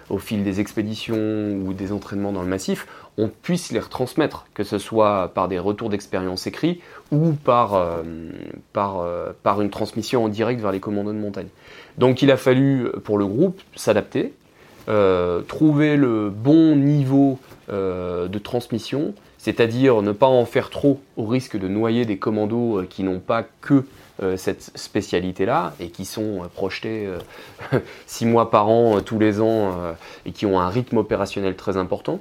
[0.09, 2.85] au fil des expéditions ou des entraînements dans le massif,
[3.17, 8.01] on puisse les retransmettre, que ce soit par des retours d'expérience écrits ou par,
[8.73, 9.05] par,
[9.41, 11.47] par une transmission en direct vers les commandos de montagne.
[11.97, 14.33] Donc il a fallu pour le groupe s'adapter,
[14.89, 21.25] euh, trouver le bon niveau euh, de transmission, c'est-à-dire ne pas en faire trop au
[21.25, 23.85] risque de noyer des commandos euh, qui n'ont pas que
[24.37, 27.09] cette spécialité-là et qui sont projetés
[28.05, 29.73] six mois par an tous les ans
[30.27, 32.19] et qui ont un rythme opérationnel très important.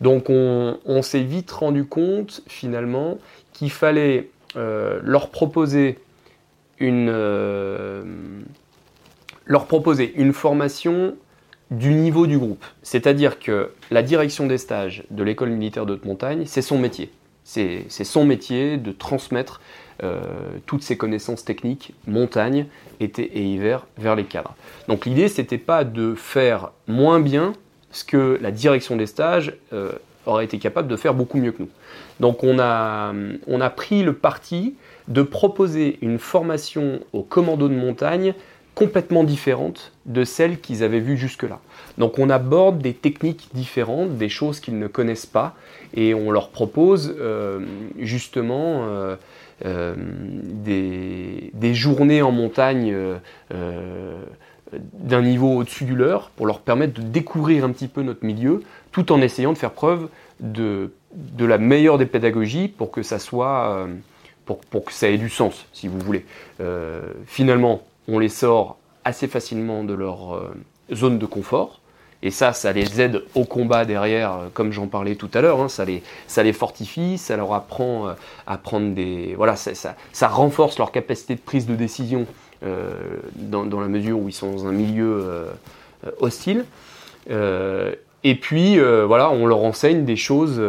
[0.00, 3.18] Donc on, on s'est vite rendu compte finalement
[3.52, 5.98] qu'il fallait leur proposer
[6.78, 7.12] une
[9.46, 11.16] leur proposer une formation
[11.70, 12.64] du niveau du groupe.
[12.82, 17.10] C'est-à-dire que la direction des stages de l'école militaire de haute montagne, c'est son métier.
[17.44, 19.60] C'est son métier de transmettre
[20.02, 20.20] euh,
[20.66, 22.66] toutes ces connaissances techniques, montagne,
[22.98, 24.54] été et hiver, vers les cadres.
[24.88, 27.52] Donc l'idée, c'était pas de faire moins bien
[27.92, 29.92] ce que la direction des stages euh,
[30.26, 31.68] aurait été capable de faire beaucoup mieux que nous.
[32.20, 33.14] Donc on a,
[33.46, 34.74] on a pris le parti
[35.08, 38.34] de proposer une formation au commando de montagne
[38.76, 41.60] complètement différentes de celles qu'ils avaient vues jusque-là.
[41.96, 45.56] Donc on aborde des techniques différentes, des choses qu'ils ne connaissent pas,
[45.94, 47.60] et on leur propose euh,
[47.98, 49.16] justement euh,
[49.64, 52.94] euh, des, journées en montagne
[54.92, 58.62] d'un niveau au-dessus du leur, pour leur permettre de découvrir un petit peu notre milieu,
[58.92, 60.10] tout en essayant de faire preuve
[60.40, 60.90] de,
[61.38, 63.16] la meilleure des pédagogies pour que ça
[64.44, 66.26] pour, que ça ait du sens, si vous voulez.
[67.24, 70.54] finalement, on les sort assez facilement de leur euh,
[70.92, 71.80] zone de confort.
[72.22, 75.60] Et ça, ça les aide au combat derrière, euh, comme j'en parlais tout à l'heure.
[75.60, 75.68] Hein.
[75.68, 78.12] ça, les, fortifie, ça leur apprend euh,
[78.46, 79.34] à prendre des.
[79.36, 82.26] Voilà, ça, ça, renforce leur capacité de prise de décision
[83.36, 85.46] dans, la mesure où ils sont dans un milieu
[86.18, 86.64] hostile.
[87.28, 90.60] et puis, voilà, on leur enseigne des choses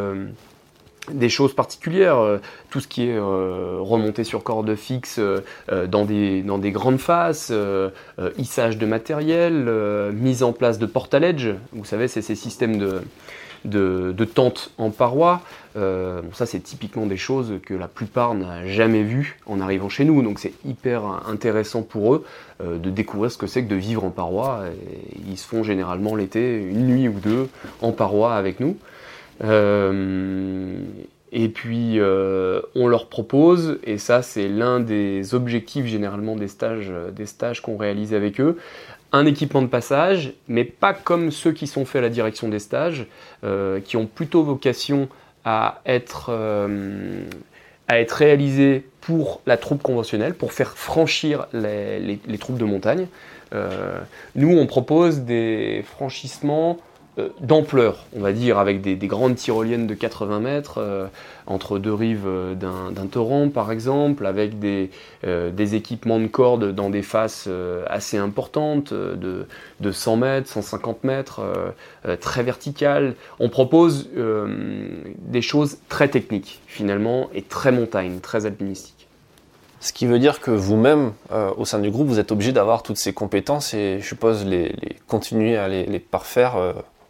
[1.12, 2.38] des choses particulières, euh,
[2.70, 5.42] tout ce qui est euh, remonté sur corde fixe euh,
[5.88, 7.52] dans, des, dans des grandes faces,
[8.38, 9.70] hissage de matériel,
[10.14, 13.02] mise en place de portaledge, vous savez, c'est ces systèmes de,
[13.66, 15.42] de, tentes en paroi.
[15.76, 20.06] Euh, ça, c'est typiquement des choses que la plupart n'a jamais vues en arrivant chez
[20.06, 20.22] nous.
[20.22, 22.26] Donc, c'est hyper intéressant pour eux
[22.62, 24.64] euh, de découvrir ce que c'est que de vivre en paroi.
[25.30, 27.50] ils se font généralement l'été une nuit ou deux
[27.82, 28.78] en paroi avec nous.
[31.32, 37.26] Et puis, on leur propose, et ça, c'est l'un des objectifs généralement des stages, des
[37.26, 38.58] stages qu'on réalise avec eux,
[39.12, 42.60] un équipement de passage, mais pas comme ceux qui sont faits à la direction des
[42.60, 43.08] stages,
[43.44, 45.08] euh, qui ont plutôt vocation
[45.46, 47.24] à être, euh,
[47.88, 53.08] à être réalisés pour la troupe conventionnelle, pour faire franchir les, troupes de montagne.
[53.54, 53.98] Euh,
[54.36, 56.78] nous, on propose des franchissements
[57.20, 61.08] euh, d'ampleur, on va dire, avec des, grandes tyroliennes de 80 mètres euh,
[61.48, 64.92] entre deux rives euh, d'un torrent, par exemple, avec des,
[65.76, 67.50] équipements de cordes dans des faces
[67.88, 71.42] assez importantes, de, 100 mètres, 150 mètres,
[72.22, 73.16] très verticales.
[73.40, 79.08] On propose des choses très techniques, finalement, et très montagne, très alpinistiques.
[79.80, 81.14] Ce qui veut dire que vous-même,
[81.58, 84.76] au sein du groupe, vous êtes obligé d'avoir toutes ces compétences et je suppose les,
[85.08, 86.56] continuer à les, les parfaire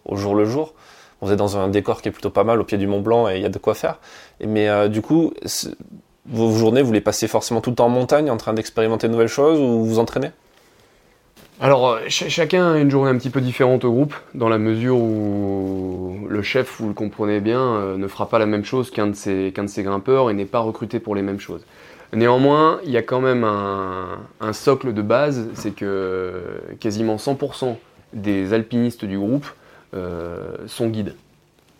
[0.08, 0.74] au jour le jour.
[1.22, 3.28] Vous êtes dans un décor qui est plutôt pas mal au pied du Mont Blanc
[3.28, 4.00] et il y a de quoi faire.
[4.46, 5.34] Mais euh, du coup,
[6.28, 9.14] vos journées, vous les passez forcément tout le temps en montagne, en train d'expérimenter de
[9.14, 10.30] nouvelles choses ou vous entraînez?
[11.60, 14.98] Alors, euh, chacun a une journée un petit peu différente au groupe, dans la mesure
[14.98, 19.08] où le chef, vous le comprenez bien, euh, ne fera pas la même chose qu'un
[19.08, 21.66] de, ses, grimpeurs et n'est pas recruté pour les mêmes choses.
[22.14, 27.76] Néanmoins, il y a quand même un, socle de base, c'est que quasiment 100%
[28.14, 29.48] des alpinistes du groupe
[29.94, 31.16] son guide.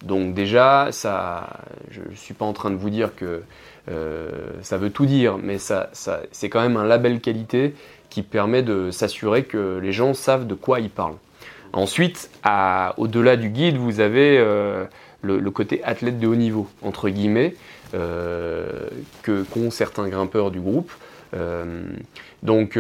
[0.04, 1.50] Donc déjà, ça,
[1.90, 3.42] je ne suis pas en train de vous dire que
[3.90, 4.30] euh,
[4.62, 5.90] ça veut tout dire, mais ça,
[6.32, 7.74] c'est quand même un label qualité
[8.10, 11.18] qui permet de s'assurer que les gens savent de quoi ils parlent.
[11.74, 12.30] Ensuite,
[12.98, 14.86] au-delà du guide, vous avez euh,
[15.22, 17.56] le, côté athlète de haut niveau, entre guillemets,
[17.92, 20.92] que qu'ont certains grimpeurs du groupe.
[22.44, 22.78] donc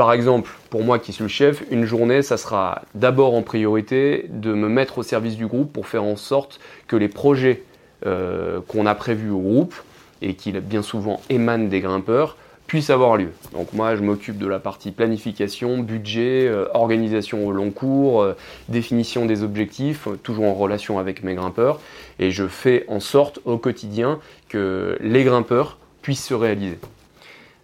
[0.00, 4.24] par exemple, pour moi qui suis le chef, une journée, ça sera d'abord en priorité
[4.30, 6.58] de me mettre au service du groupe pour faire en sorte
[6.88, 7.64] que les projets
[8.06, 9.74] euh, qu'on a prévus au groupe
[10.22, 13.32] et qui bien souvent émanent des grimpeurs puissent avoir lieu.
[13.52, 18.32] Donc moi, je m'occupe de la partie planification, budget, euh, organisation au long cours, euh,
[18.70, 21.78] définition des objectifs, toujours en relation avec mes grimpeurs,
[22.18, 26.78] et je fais en sorte au quotidien que les grimpeurs puissent se réaliser.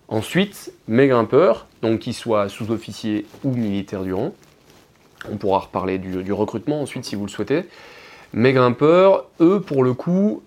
[0.09, 4.33] Ensuite, mes grimpeurs, donc qu'ils soient sous-officiers ou militaires du rang,
[5.31, 7.65] on pourra reparler du, recrutement ensuite si vous le souhaitez.
[8.33, 10.43] Mes grimpeurs, eux, pour le coup,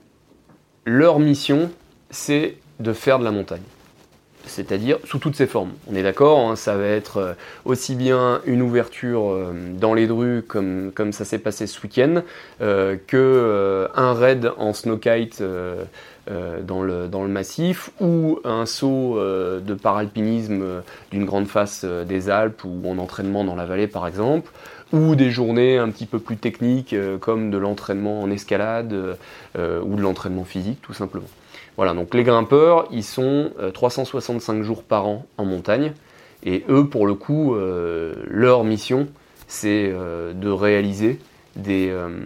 [0.85, 1.69] leur mission,
[2.09, 3.61] c'est de faire de la montagne.
[4.45, 5.73] C'est-à-dire sous toutes ses formes.
[5.91, 7.33] On est d'accord, hein, ça va être euh,
[7.65, 12.23] aussi bien une ouverture euh, dans les drues comme, comme ça s'est passé ce week-end,
[12.61, 15.83] euh, que un raid en snowkite euh,
[16.29, 21.85] dans, le, dans, le, massif, ou un saut euh, de paralpinisme euh, d'une grande face
[21.85, 24.51] des Alpes ou en entraînement dans la vallée par exemple,
[24.91, 28.91] ou des journées un petit peu plus techniques comme de l'entraînement en escalade
[29.55, 31.27] ou de l'entraînement physique tout simplement.
[31.77, 35.93] Voilà, donc les grimpeurs, ils sont 365 jours par an en montagne,
[36.43, 37.55] et eux, pour le coup,
[38.27, 39.07] leur mission,
[39.47, 41.19] c'est de réaliser
[41.67, 42.19] euh,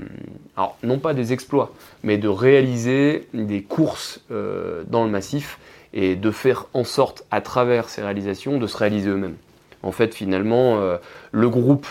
[0.56, 1.72] alors non pas des exploits,
[2.04, 5.60] mais de réaliser des courses euh, dans le massif
[5.94, 9.36] et de faire en sorte, à travers ces réalisations, de se réaliser eux-mêmes.
[9.84, 10.98] En fait, finalement, euh,
[11.32, 11.88] le, groupe,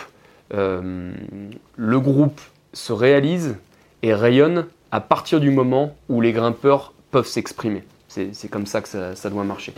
[0.50, 2.40] le groupe
[2.72, 3.56] se réalise
[4.02, 7.84] et rayonne à partir du moment où les grimpeurs peuvent s'exprimer.
[8.08, 9.72] C'est comme ça que ça doit marcher.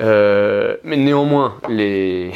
[0.00, 2.32] Euh, mais néanmoins, les,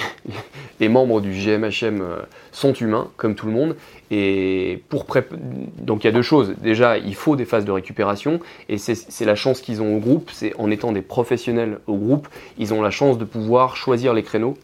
[0.88, 2.16] membres du GMHM euh,
[2.50, 3.76] sont humains, comme tout le monde.
[4.10, 6.54] Et donc il y a deux choses.
[6.62, 10.30] Déjà, il faut des phases de récupération, et c'est la chance qu'ils ont au groupe.
[10.32, 14.22] C'est en étant des professionnels au groupe, ils ont la chance de pouvoir choisir les
[14.22, 14.56] créneaux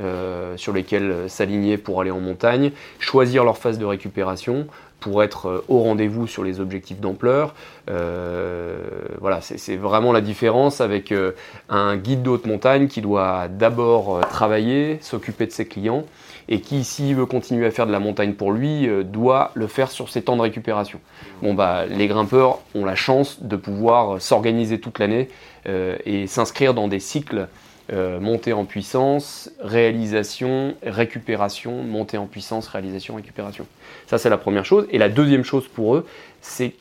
[0.00, 4.66] euh, sur lesquels s'aligner pour aller en montagne, choisir leur phase de récupération,
[5.04, 7.54] pour être euh, au rendez-vous sur les objectifs d'ampleur.
[7.90, 8.78] Euh,
[9.20, 11.32] voilà, c'est vraiment la différence avec euh,
[11.68, 16.04] un guide de haute montagne qui doit d'abord travailler, s'occuper de ses clients,
[16.48, 19.90] et qui, s'il veut continuer à faire de la montagne pour lui, doit le faire
[19.90, 21.00] sur ses temps de récupération.
[21.42, 25.28] Bon, bah, les grimpeurs ont la chance de pouvoir s'organiser toute l'année
[25.66, 27.48] et s'inscrire dans des cycles
[27.92, 33.66] euh, montée en puissance, réalisation, récupération, montée en puissance, réalisation, récupération.
[34.06, 34.86] Ça, c'est la première chose.
[34.90, 36.06] Et la deuxième chose pour eux,
[36.40, 36.72] c'est,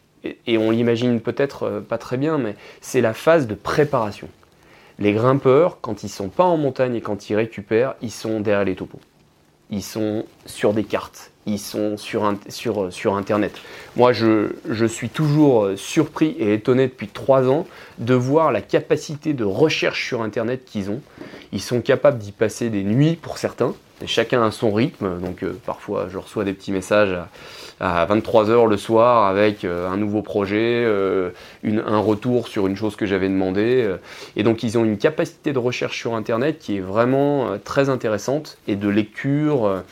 [0.48, 4.30] et on l'imagine peut-être euh, pas très bien, mais c'est la phase de préparation.
[4.98, 8.64] Les grimpeurs, quand ils sont pas en montagne et quand ils récupèrent, ils sont derrière
[8.64, 9.02] les topos.
[9.70, 13.54] ils sont sur des cartes, ils sont sur, sur, sur Internet.
[13.96, 17.68] Moi, je, je, suis toujours surpris et étonné depuis trois ans
[18.00, 21.02] de voir la capacité de recherche sur Internet qu'ils ont.
[21.52, 23.74] Ils sont capables d'y passer des nuits pour certains,
[24.06, 27.16] chacun a son rythme, donc euh, parfois je reçois des petits messages
[27.80, 31.32] à, 23h le soir avec euh, un nouveau projet, euh,
[31.64, 33.96] un retour sur une chose que j'avais demandé.
[34.36, 38.58] et donc ils ont une capacité de recherche sur Internet qui est vraiment très intéressante
[38.68, 39.84] et de lecture.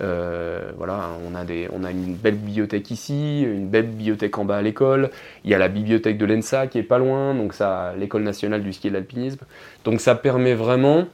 [0.00, 4.56] Voilà, on a, des, on a une belle bibliothèque ici, une belle bibliothèque en bas
[4.56, 5.10] à l'école.
[5.44, 8.62] Il y a la bibliothèque de l'ENSA qui est pas loin, donc ça, l'école nationale
[8.62, 9.44] du ski et de l'alpinisme.
[9.84, 11.06] Donc ça permet vraiment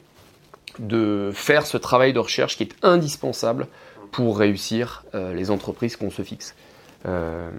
[0.79, 3.67] de faire ce travail de recherche qui est indispensable
[4.13, 6.55] pour réussir euh, les entreprises qu'on se fixe.
[7.07, 7.51] Euh,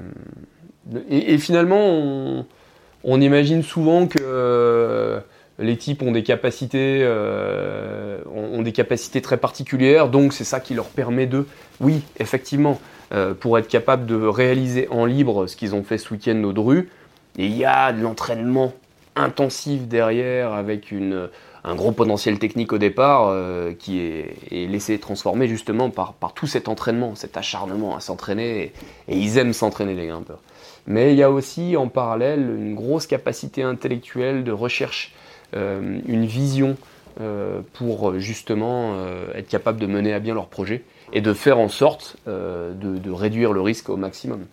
[1.09, 2.45] et, finalement,
[3.03, 5.19] on, imagine souvent que euh,
[5.61, 7.07] les types ont des capacités,
[8.33, 11.45] ont des capacités très particulières, donc c'est ça qui leur permet de,
[11.79, 12.79] oui, effectivement,
[13.39, 16.89] pour être capable de réaliser en libre ce qu'ils ont fait ce week-end au Dru,
[17.37, 18.73] il y a de l'entraînement
[19.15, 21.29] intensif derrière avec une
[21.63, 26.47] un gros potentiel technique au départ euh, qui est, laissé transformer justement par, par, tout
[26.47, 28.73] cet entraînement, cet acharnement à s'entraîner.
[29.07, 30.39] Et, ils aiment s'entraîner les grimpeurs.
[30.87, 35.20] Mais il y a aussi en parallèle une grosse capacité intellectuelle de recherche, euh,
[35.53, 36.77] une vision
[37.19, 38.95] euh, pour justement
[39.35, 40.83] être capable de mener à bien leur projet
[41.13, 44.45] et de faire en sorte de, réduire le risque au maximum.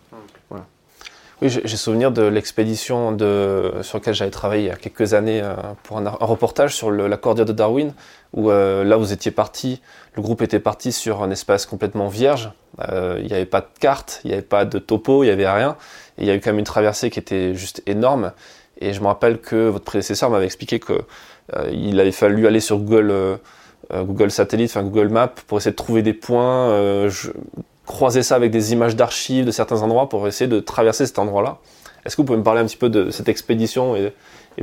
[1.41, 5.55] Oui, j'ai souvenir de l'expédition sur laquelle j'avais travaillé il y a quelques années euh,
[5.83, 7.93] pour un, reportage sur la cordillère de Darwin,
[8.33, 9.81] où euh, là vous étiez parti,
[10.15, 12.51] le groupe était parti sur un espace complètement vierge.
[12.81, 15.31] Euh, il n'y avait pas de carte, il n'y avait pas de topo, il n'y
[15.31, 15.77] avait rien.
[16.17, 18.33] Et il y a eu quand même une traversée qui était juste énorme.
[18.79, 21.01] Et je me rappelle que votre prédécesseur m'avait expliqué que
[21.71, 23.39] il avait fallu aller sur Google.
[23.91, 27.07] Google Satellite, Google Maps, pour essayer de trouver des points,
[27.87, 31.57] croiser ça avec des images d'archives de certains endroits pour essayer de traverser cet endroit-là.
[32.05, 33.95] Est-ce que vous pouvez me parler un petit peu de cette expédition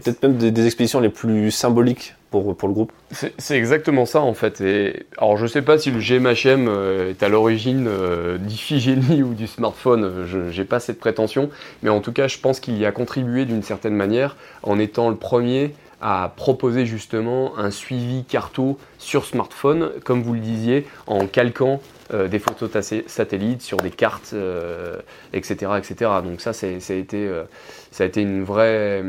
[0.01, 2.93] peut-être même des, expéditions les plus symboliques pour, pour le groupe
[3.39, 4.61] C'est exactement ça en fait.
[4.61, 9.23] Et, alors je ne sais pas si le GMHM euh, est à l'origine euh, d'Iphigénie
[9.25, 11.51] ou du smartphone, je n'ai pas cette prétention,
[11.83, 15.11] mais en tout cas je pense qu'il y a contribué d'une certaine manière en étant
[15.11, 21.27] le premier à proposer justement un suivi carto sur smartphone, comme vous le disiez, en
[21.27, 21.81] calquant
[22.13, 22.71] euh, des photos
[23.07, 24.35] satellites sur des cartes,
[25.33, 26.11] etc., euh, etc.
[26.23, 27.45] Donc ça, ça euh,
[27.91, 29.03] ça a été une vraie,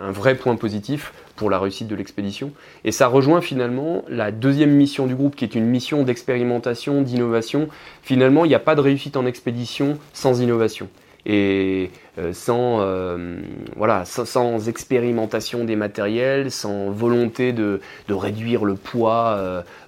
[0.00, 2.52] un vrai point positif pour la réussite de l'expédition.
[2.84, 7.68] Et ça rejoint finalement la deuxième mission du groupe, qui est une mission d'expérimentation, d'innovation.
[8.02, 10.88] Finalement, il n'y a pas de réussite en expédition sans innovation
[11.28, 13.36] et euh, sans, euh,
[13.76, 19.36] voilà, sans, expérimentation des matériels, sans volonté de, réduire le poids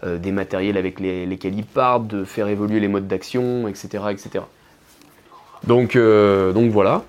[0.04, 4.44] euh, des matériels avec lesquels ils partent, de faire évoluer les modes d'action, etc., etc.
[5.66, 7.04] Donc, donc voilà.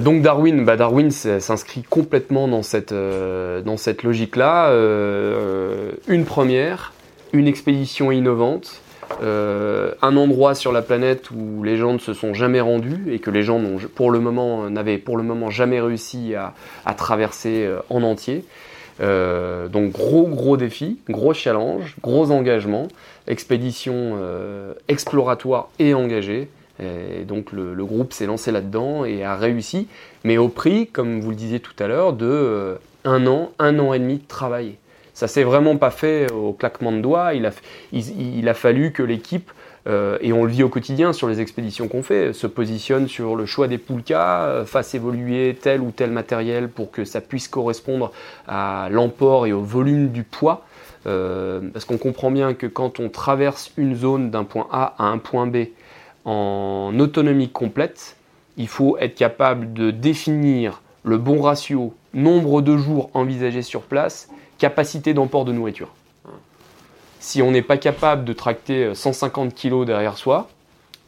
[0.00, 4.70] Donc Darwin, bah Darwin s'inscrit complètement dans cette, dans cette logique-là.
[6.08, 6.92] une première,
[7.32, 8.80] une expédition innovante,
[9.22, 13.18] euh, un endroit sur la planète où les gens ne se sont jamais rendus et
[13.18, 13.60] que les gens
[13.94, 14.20] pour le
[14.70, 18.44] n'avaient pour le moment jamais réussi à, traverser euh, en entier.
[19.00, 22.88] Euh, donc gros gros défi, gros challenge, gros engagement,
[23.26, 24.18] expédition
[24.88, 26.48] exploratoire et engagée.
[26.80, 29.86] Et donc le, groupe s'est lancé là-dedans et a réussi,
[30.24, 33.92] mais au prix, comme vous le disiez tout à l'heure, de un an, un an
[33.92, 34.76] et demi de travail.
[35.12, 37.32] Ça s'est vraiment pas fait au claquement de doigts.
[37.34, 39.52] Il a, fallu que l'équipe,
[39.86, 43.36] euh, et on le vit au quotidien sur les expéditions qu'on fait, se positionne sur
[43.36, 47.46] le choix des poulkas, euh, fasse évoluer tel ou tel matériel pour que ça puisse
[47.46, 48.10] correspondre
[48.48, 50.64] à l'emport et au volume du poids.
[51.06, 55.04] Euh, parce qu'on comprend bien que quand on traverse une zone d'un point A à
[55.04, 55.66] un point B
[56.24, 58.16] en autonomie complète,
[58.56, 64.28] il faut être capable de définir le bon ratio, nombre de jours envisagés sur place
[64.58, 65.92] capacité d'emport de nourriture.
[67.20, 70.48] Si on n'est pas capable de tracter 150 kg derrière soi,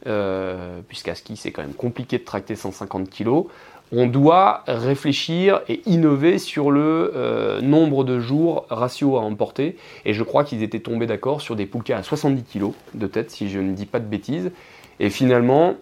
[0.05, 3.45] euh, puisqu'à ski c'est quand même compliqué de tracter 150 kg,
[3.91, 9.77] on doit réfléchir et innover sur le euh, nombre de jours ratio à emporter.
[10.05, 13.31] Et je crois qu'ils étaient tombés d'accord sur des poulkas à 70 kg de tête,
[13.31, 14.51] si je ne dis pas de bêtises.
[14.99, 15.75] Et finalement,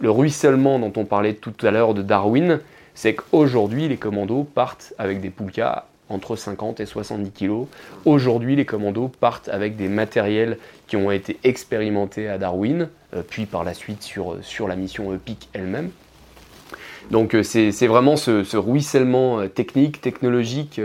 [0.00, 2.60] le ruissellement dont on parlait tout à l'heure de Darwin,
[2.94, 7.66] c'est qu'aujourd'hui les commandos partent avec des poulkas entre 50 et 70 kg.
[8.04, 13.46] Aujourd'hui, les commandos partent avec des matériels qui ont été expérimentés à Darwin, euh, puis
[13.46, 15.90] par la suite sur, sur la mission EPIC elle-même.
[17.10, 20.80] Donc euh, c'est vraiment ce, ruissellement euh, technique, technologique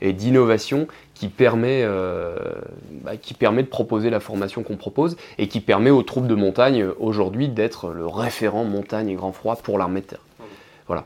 [0.00, 1.86] et d'innovation qui permet,
[3.02, 6.34] bah, qui permet de proposer la formation qu'on propose et qui permet aux troupes de
[6.34, 10.24] montagne aujourd'hui d'être le référent montagne et grand froid pour l'armée de terre.
[10.86, 11.04] Voilà.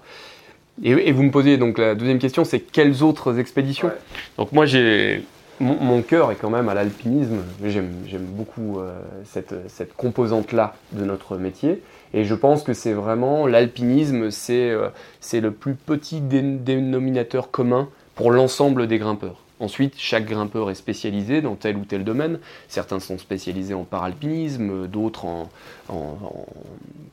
[0.82, 3.90] Et, vous me posez donc la deuxième question, c'est quelles autres expéditions?
[4.36, 5.22] Donc moi j'ai
[5.60, 7.38] mon, cœur est quand même à l'alpinisme.
[7.64, 7.90] J'aime
[8.20, 11.82] beaucoup euh, cette, cette composante-là de notre métier.
[12.14, 14.88] Et je pense que c'est vraiment l'alpinisme, c'est euh,
[15.32, 19.40] le plus petit dénominateur commun pour l'ensemble des grimpeurs.
[19.60, 22.38] Ensuite, chaque grimpeur est spécialisé dans tel ou tel domaine.
[22.68, 25.48] Certains sont spécialisés en paralpinisme, d'autres en,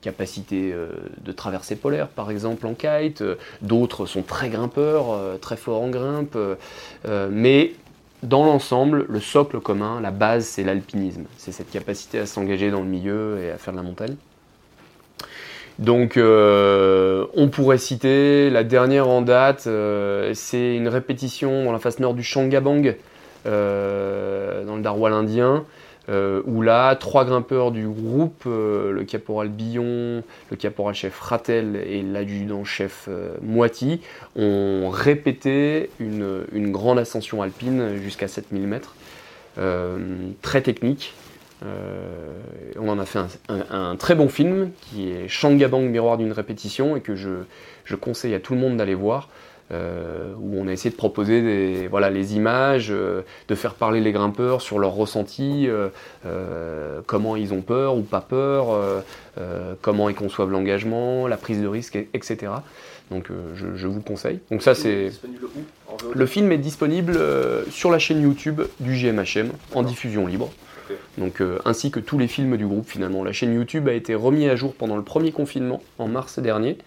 [0.02, 0.90] capacité euh,
[1.24, 3.24] de traversée polaire, par exemple en kite.
[3.62, 6.36] D'autres sont très grimpeurs, euh, très forts en grimpe.
[6.36, 7.74] Euh, mais
[8.22, 11.24] dans l'ensemble, le socle commun, la base, c'est l'alpinisme.
[11.38, 14.16] C'est cette capacité à s'engager dans le milieu et à faire de la montagne.
[15.80, 21.80] Donc euh, on pourrait citer la dernière en date, euh, c'est une répétition dans la
[21.80, 22.96] face nord du Shangabang,
[23.46, 25.66] euh, dans le Darwal indien,
[26.08, 33.10] où là, trois grimpeurs du groupe, le caporal Billon, le caporal-chef Ratel et l'adjudant-chef
[33.42, 34.02] Moiti,
[34.36, 38.96] ont répété une, une, grande ascension alpine jusqu'à 7000 mètres,
[40.44, 41.16] très technique,
[41.66, 42.34] euh,
[42.80, 47.02] on en a fait un, très bon film qui est Shangabang, miroir d'une répétition et
[47.02, 49.30] que je, conseille à tout le monde d'aller voir.
[49.72, 54.00] Euh, où on a essayé de proposer des, voilà, les images, euh, de faire parler
[54.00, 55.68] les grimpeurs sur leurs ressentis,
[57.08, 59.04] comment ils ont peur ou pas peur,
[59.82, 62.52] comment ils conçoivent l'engagement, la prise de risque, etc.
[63.10, 64.40] Donc je, vous conseille.
[64.52, 65.12] Donc ça c'est.
[66.14, 67.18] Le film est disponible
[67.72, 70.52] sur la chaîne YouTube du GMHM en diffusion libre.
[71.18, 73.24] Donc, euh, ainsi que tous les films du groupe finalement.
[73.24, 76.78] La chaîne YouTube a été remise à jour pendant le premier confinement en mars dernier.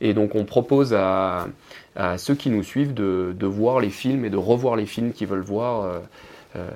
[0.00, 1.46] Et donc on propose à,
[2.16, 5.40] ceux qui nous suivent de, voir les films et de revoir les films qu'ils veulent
[5.40, 5.84] voir.
[5.84, 5.98] Euh,
[6.56, 6.68] euh,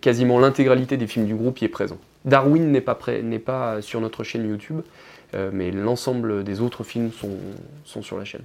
[0.00, 1.96] quasiment l'intégralité des films du groupe y est présent.
[2.26, 2.98] Darwin n'est pas,
[3.46, 4.82] pas sur notre chaîne YouTube,
[5.32, 8.42] mais l'ensemble des autres films sont, sur la chaîne.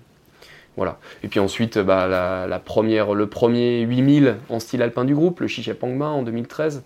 [0.77, 0.97] Voilà.
[1.23, 2.07] Et puis ensuite, bah,
[2.47, 6.83] la, première, le premier 8000 en style alpin du groupe, le Chichapangma en 2013.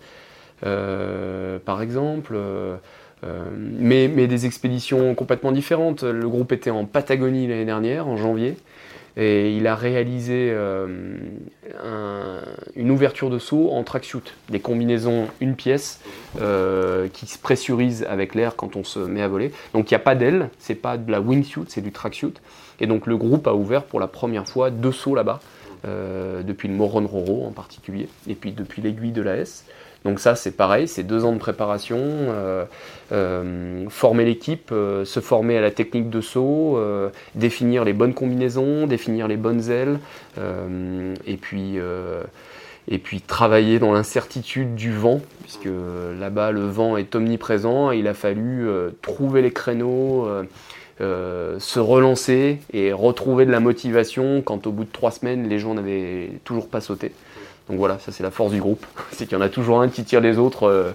[0.64, 2.34] Euh, par exemple.
[2.36, 2.76] Euh,
[3.22, 6.04] euh, mais, des expéditions complètement différentes.
[6.04, 8.56] Le groupe était en Patagonie l'année dernière, en janvier,
[9.18, 10.56] et il a réalisé
[12.76, 16.00] une ouverture de saut en tracksuit, des combinaisons une pièce
[17.12, 19.52] qui se pressurisent avec l'air quand on se met à voler.
[19.74, 22.34] Donc il n'y a pas d'aile, c'est pas de la wingsuit, c'est du tracksuit.
[22.80, 25.40] Et donc le groupe a ouvert pour la première fois deux sauts là-bas,
[25.84, 29.66] depuis le Moron Roro en particulier, et puis depuis l'aiguille de la S.
[30.04, 32.64] Donc ça, c'est pareil, c'est deux ans de préparation, euh,
[33.12, 36.80] euh, former l'équipe, euh, se former à la technique de saut,
[37.34, 39.98] définir les bonnes combinaisons, définir les bonnes ailes,
[41.26, 41.78] et puis
[42.88, 45.68] et puis travailler dans l'incertitude du vent, puisque
[46.18, 48.66] là-bas le vent est omniprésent, et il a fallu
[49.02, 50.28] trouver les créneaux.
[50.98, 55.74] se relancer et retrouver de la motivation quand au bout de trois semaines les gens
[55.74, 57.12] n'avaient toujours pas sauté.
[57.70, 59.88] Donc voilà, ça c'est la force du groupe, c'est qu'il y en a toujours un
[59.88, 60.90] qui tire les autres euh,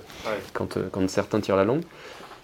[0.52, 1.84] quand, euh, quand, certains tirent la langue.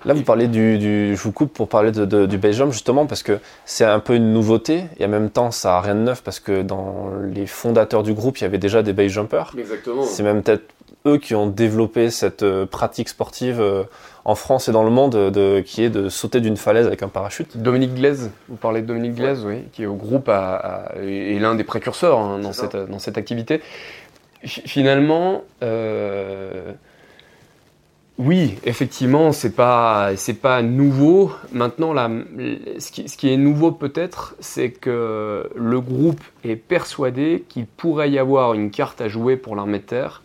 [0.05, 3.21] Là, vous parlez du, je vous coupe pour parler de, du base jump justement parce
[3.21, 6.23] que c'est un peu une nouveauté et en même temps ça n'a rien de neuf
[6.23, 9.53] parce que dans les fondateurs du groupe il y avait déjà des base jumpers.
[9.55, 10.03] Exactement.
[10.03, 10.63] C'est même peut-être
[11.05, 13.61] eux qui ont développé cette euh, pratique sportive
[14.25, 17.07] en France et dans le monde de, qui est de sauter d'une falaise avec un
[17.07, 17.57] parachute.
[17.57, 21.55] Dominique Glaise, vous parlez de Dominique Glaise, oui, qui est au groupe à, et l'un
[21.55, 23.61] des précurseurs hein, dans, cette, dans cette activité
[24.43, 26.73] finalement, euh,
[28.17, 31.31] oui, effectivement, c'est pas c'est pas nouveau.
[31.51, 38.19] Maintenant, ce, qui, est nouveau peut-être, c'est que le groupe est persuadé qu'il pourrait y
[38.19, 40.21] avoir une carte à jouer pour l'armée de terre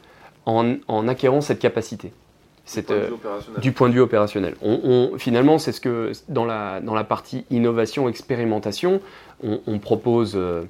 [0.46, 2.12] en, acquérant cette capacité.
[2.74, 4.56] Du point, euh, du point de vue opérationnel.
[4.60, 9.00] On, finalement, c'est ce que dans la, dans la partie innovation, expérimentation,
[9.42, 10.62] on, propose euh,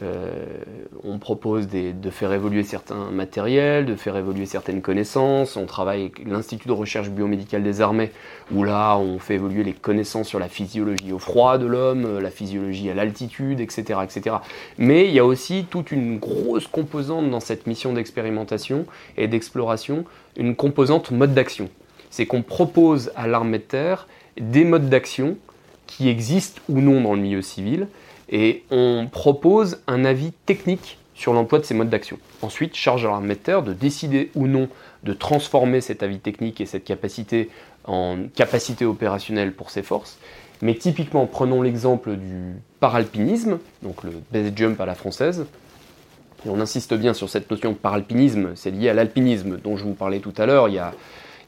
[0.00, 5.56] on propose de faire évoluer certains matériels, de faire évoluer certaines connaissances.
[5.56, 8.10] On travaille avec l'Institut de recherche biomédicale des armées,
[8.52, 12.30] où là, on fait évoluer les connaissances sur la physiologie au froid de l'homme, la
[12.30, 14.36] physiologie à l'altitude, etc., etc.
[14.78, 18.86] Mais il y a aussi toute une grosse composante dans cette mission d'expérimentation
[19.18, 20.04] et d'exploration,
[20.36, 21.68] une composante mode d'action.
[22.08, 24.08] C'est qu'on propose à l'armée de terre
[24.40, 25.36] des modes d'action
[25.86, 27.88] qui existent ou non dans le milieu civil,
[28.32, 32.18] et on propose un avis technique sur l'emploi de ces modes d'action.
[32.40, 34.68] Ensuite, charge à l'armée de décider ou non
[35.04, 37.50] de transformer cet avis technique et cette capacité
[37.84, 40.18] en capacité opérationnelle pour ses forces.
[40.62, 45.44] Mais typiquement, prenons l'exemple du paralpinisme, donc le base jump à la française.
[46.46, 49.84] Et on insiste bien sur cette notion de paralpinisme, c'est lié à l'alpinisme dont je
[49.84, 50.68] vous parlais tout à l'heure.
[50.68, 50.92] Il y a,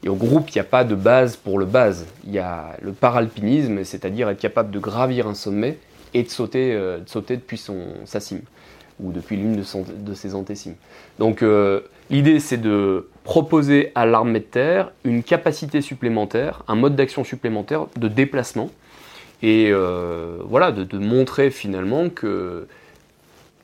[0.03, 2.05] et au groupe, il n'y a pas de base pour le base.
[2.25, 5.77] Il y a le paralpinisme, c'est-à-dire être capable de gravir un sommet
[6.15, 8.41] et de sauter, euh, de sauter depuis son, sa cime,
[8.99, 10.75] ou depuis l'une de, ses antécimes.
[11.19, 16.95] Donc euh, l'idée, c'est de proposer à l'armée de terre une capacité supplémentaire, un mode
[16.95, 18.71] d'action supplémentaire de déplacement,
[19.43, 22.67] et euh, voilà, de, de, montrer finalement que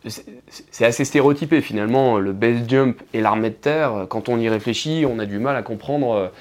[0.06, 5.06] c'est assez stéréotypé finalement, le base jump et l'armée de terre, quand on y réfléchit,
[5.08, 6.32] on a du mal à comprendre.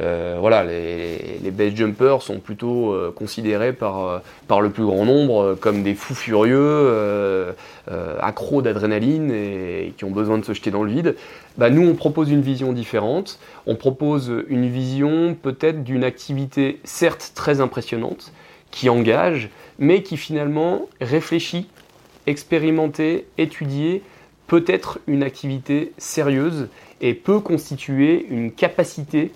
[0.00, 4.84] Euh, voilà, les, les, base jumpers sont plutôt euh, considérés par, euh, par le plus
[4.84, 7.54] grand nombre comme des fous furieux,
[8.20, 11.16] accros d'adrénaline et, qui ont besoin de se jeter dans le vide.
[11.58, 13.38] Bah, nous, on propose une vision différente.
[13.66, 18.32] On propose une vision peut-être d'une activité certes très impressionnante,
[18.70, 21.66] qui engage, mais qui finalement réfléchit
[22.26, 24.02] expérimenter, étudier
[24.46, 26.68] peut être une activité sérieuse
[27.00, 29.30] et peut constituer une capacité,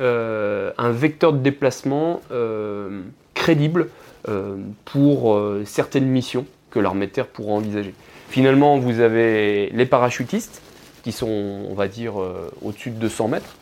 [0.00, 3.02] euh, un vecteur de déplacement euh,
[3.34, 3.88] crédible
[4.28, 7.94] euh, pour certaines missions que l'armée de terre pourra envisager.
[8.28, 10.62] Finalement, vous avez les parachutistes,
[11.02, 11.28] qui sont,
[11.70, 12.14] on va dire,
[12.62, 13.56] au-dessus de 200 mètres,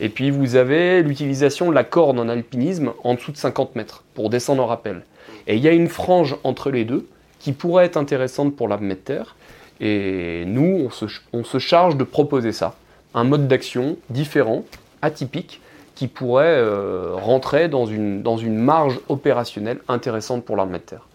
[0.00, 4.04] et puis vous avez l'utilisation de la corde en alpinisme en dessous de 50 mètres
[4.14, 5.02] pour descendre en rappel.
[5.46, 7.06] Et il y a une frange entre les deux
[7.38, 9.36] qui pourrait être intéressante pour l'armée de terre.
[9.80, 10.88] Et nous,
[11.32, 12.76] on se, charge de proposer ça.
[13.12, 14.64] Un mode d'action différent,
[15.02, 15.60] atypique,
[15.94, 21.06] qui pourrait euh, rentrer dans une, dans une marge opérationnelle intéressante pour l'armée de terre.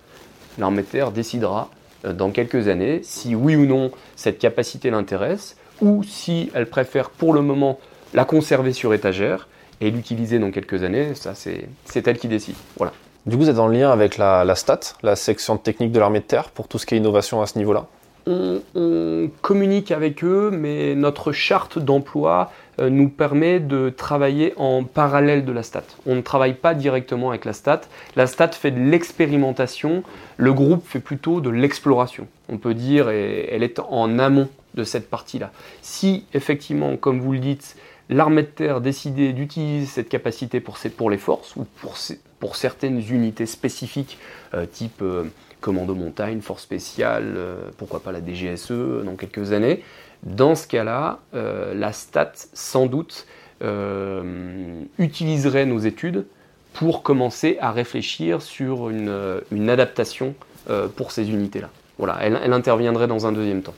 [0.57, 1.69] L'armée de terre décidera
[2.05, 7.09] euh, dans quelques années si oui ou non cette capacité l'intéresse, ou si elle préfère
[7.09, 7.79] pour le moment
[8.13, 9.47] la conserver sur étagère
[9.81, 12.55] et l'utiliser dans quelques années, ça c'est elle qui décide.
[12.77, 12.91] Voilà.
[13.25, 16.25] Du coup, vous êtes en lien avec la, STAT, la section technique de l'armée de
[16.25, 17.85] terre, pour tout ce qui est innovation à ce niveau-là?
[18.27, 18.61] On,
[19.41, 25.63] communique avec eux, mais notre charte d'emploi nous permet de travailler en parallèle de la
[25.63, 25.83] STAT.
[26.05, 27.81] On ne travaille pas directement avec la STAT.
[28.15, 30.03] La STAT fait de l'expérimentation,
[30.37, 32.27] le groupe fait plutôt de l'exploration.
[32.47, 35.51] On peut dire, et elle est en amont de cette partie-là.
[35.81, 37.75] Si effectivement, comme vous le dites,
[38.09, 41.95] l'armée de terre décidait d'utiliser cette capacité pour, pour les forces ou pour,
[42.39, 44.17] pour certaines unités spécifiques,
[44.53, 45.25] euh, type euh,
[45.61, 49.83] commando montagne, force spéciale, euh, pourquoi pas la DGSE dans quelques années.
[50.23, 53.25] Dans ce cas-là, la STAT, sans doute,
[54.97, 56.25] utiliserait nos études
[56.73, 60.35] pour commencer à réfléchir sur une, adaptation
[60.95, 61.69] pour ces unités-là.
[61.97, 63.75] Voilà, elle interviendrait dans un deuxième temps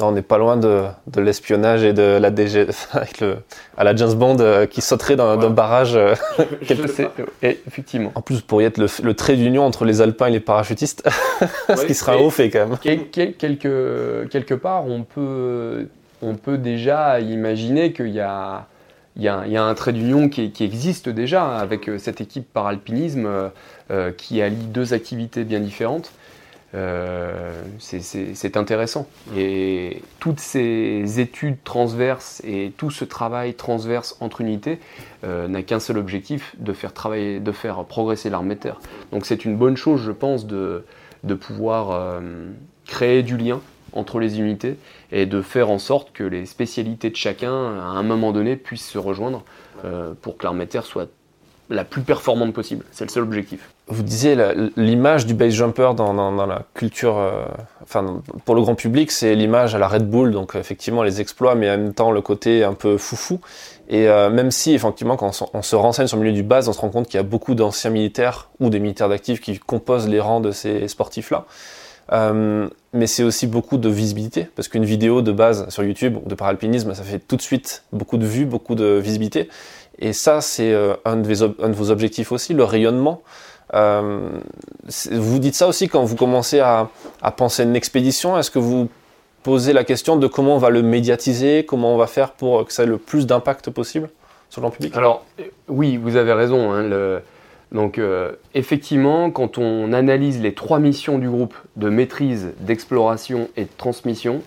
[0.00, 0.86] on n'est pas loin de,
[1.16, 2.66] l'espionnage et de la DG,
[3.76, 5.94] à la James Bond euh, qui sauterait dans un barrage.
[5.94, 6.14] Euh,
[7.42, 8.12] effectivement.
[8.14, 11.08] En plus, vous pourriez être le, trait d'union entre les alpins et les parachutistes,
[11.68, 12.78] ce qui sera haut fait quand même.
[12.78, 15.86] quelque, quelque part, on peut,
[16.22, 18.66] on peut déjà imaginer qu'il y a,
[19.16, 23.28] il y, a, un trait d'union qui, existe déjà avec euh, cette équipe paralpinisme
[24.16, 26.10] qui allie deux activités bien différentes.
[26.74, 29.06] Euh, c'est intéressant.
[29.36, 34.80] Et toutes ces études transverses et tout ce travail transverse entre unités
[35.24, 38.80] euh, n'a qu'un seul objectif, de faire, travailler, de faire progresser l'armée de terre.
[39.12, 40.84] Donc c'est une bonne chose, je pense, de,
[41.40, 42.20] pouvoir euh,
[42.86, 43.60] créer du lien
[43.92, 44.76] entre les unités
[45.12, 48.88] et de faire en sorte que les spécialités de chacun, à un moment donné, puissent
[48.88, 49.44] se rejoindre
[50.22, 51.10] pour que l'armée de terre soit
[51.68, 52.84] la plus performante possible.
[52.90, 53.73] C'est le seul objectif.
[53.86, 54.34] Vous disiez
[54.76, 57.44] l'image du base jumper dans, la culture, euh,
[57.82, 61.54] enfin pour le grand public, c'est l'image à la Red Bull, donc effectivement les exploits,
[61.54, 63.40] mais en même temps le côté un peu foufou.
[63.90, 66.72] Et euh, même si effectivement quand on, se renseigne sur le milieu du base, on
[66.72, 70.08] se rend compte qu'il y a beaucoup d'anciens militaires ou des militaires d'actifs qui composent
[70.08, 71.44] les rangs de ces sportifs-là.
[72.12, 76.34] Euh, mais c'est aussi beaucoup de visibilité, parce qu'une vidéo de base sur YouTube de
[76.34, 79.48] paralpinisme, ça fait tout de suite beaucoup de vues, beaucoup de visibilité.
[79.98, 83.22] Et ça, c'est euh, un, de vos objectifs aussi, le rayonnement.
[83.74, 84.28] Euh,
[85.10, 86.88] vous dites ça aussi quand vous commencez à,
[87.36, 88.38] penser une expédition.
[88.38, 88.88] Est-ce que vous
[89.42, 92.72] posez la question de comment on va le médiatiser, comment on va faire pour que
[92.72, 94.08] ça ait le plus d'impact possible
[94.48, 94.96] sur le public?
[94.96, 95.24] Alors,
[95.68, 96.72] oui, vous avez raison.
[96.72, 97.20] Hein,
[97.72, 103.64] donc, euh, effectivement, quand on analyse les trois missions du groupe de maîtrise, d'exploration et
[103.64, 104.42] de transmission,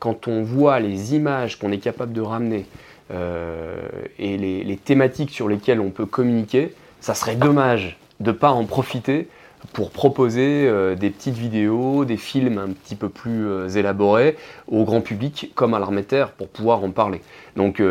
[0.00, 2.66] quand on voit les images qu'on est capable de ramener,
[3.10, 3.76] euh,
[4.18, 6.74] et les, thématiques sur lesquelles on peut communiquer,
[7.04, 9.28] ça serait dommage de ne pas en profiter
[9.74, 14.38] pour proposer euh, des petites vidéos, des films un petit peu plus euh, élaborés
[14.68, 17.20] au grand public comme à l'armée terre pour pouvoir en parler.
[17.56, 17.82] Donc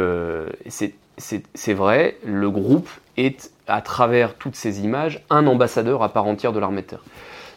[0.67, 6.51] c'est vrai, le groupe est à travers toutes ces images un ambassadeur à part entière
[6.51, 7.03] de l'armée terre.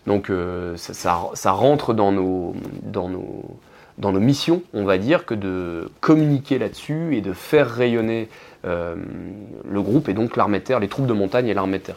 [0.07, 0.31] Donc
[0.77, 3.57] ça, rentre dans nos, dans, nos,
[3.99, 8.29] dans nos missions, on va dire, que de communiquer là-dessus et de faire rayonner
[8.65, 11.97] le groupe et donc l'armée terre, les troupes de montagne et l'armée terre.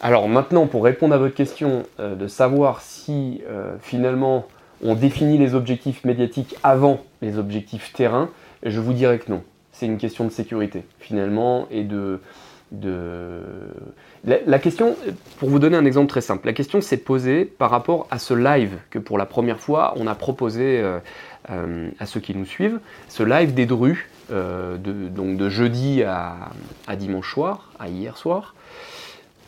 [0.00, 3.40] Alors maintenant, pour répondre à votre question, de savoir si
[3.80, 4.46] finalement
[4.84, 8.28] on définit les objectifs médiatiques avant les objectifs terrain,
[8.64, 9.42] je vous dirais que non.
[9.72, 12.20] C'est une question de sécurité, finalement, et de.
[14.24, 14.96] La, question,
[15.38, 18.34] pour vous donner un exemple très simple, la question s'est posée par rapport à ce
[18.34, 20.98] live que pour la première fois on a proposé euh,
[21.50, 26.02] euh, à ceux qui nous suivent, ce live des Drus, euh, de, donc de jeudi
[26.02, 26.50] à,
[26.96, 28.54] dimanche soir, à hier soir.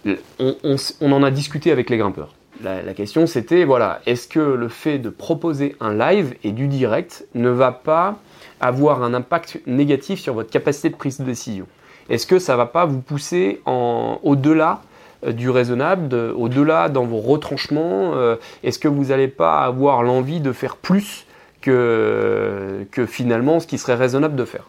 [0.05, 4.99] on en a discuté avec les grimpeurs la, question c'était, voilà, est-ce que le fait
[4.99, 8.19] de proposer un live et du direct ne va pas
[8.61, 11.67] avoir un impact négatif sur votre capacité de prise de décision?
[12.11, 14.83] Est-ce que ça ne va pas vous pousser au-delà
[15.27, 20.41] euh, du raisonnable, au-delà dans vos retranchements euh, Est-ce que vous n'allez pas avoir l'envie
[20.41, 21.27] de faire plus
[21.61, 24.65] que finalement ce qui serait raisonnable de faire?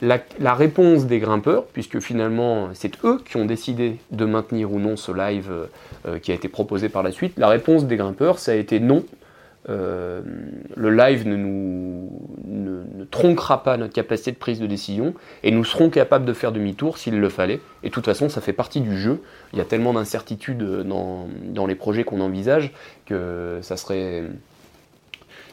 [0.00, 4.96] La, réponse des grimpeurs, puisque finalement c'est eux qui ont décidé de maintenir ou non
[4.96, 5.48] ce live
[6.06, 8.80] euh, qui a été proposé par la suite, la réponse des grimpeurs ça a été
[8.80, 9.04] non.
[9.68, 10.22] Euh,
[10.74, 12.10] le live ne nous
[13.10, 16.98] tronquera pas notre capacité de prise de décision et nous serons capables de faire demi-tour
[16.98, 17.60] s'il le fallait.
[17.82, 19.22] Et de toute façon, ça fait partie du jeu.
[19.52, 21.28] Il y a tellement d'incertitudes dans,
[21.66, 22.72] les projets qu'on envisage
[23.06, 24.24] que ça serait,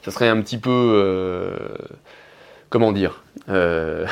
[0.03, 0.72] ça serait un petit peu.
[0.72, 1.57] Euh,
[2.70, 4.05] comment dire euh,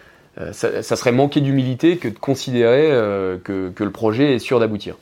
[0.52, 4.96] ça, serait manquer d'humilité que de considérer euh, que, le projet est sûr d'aboutir.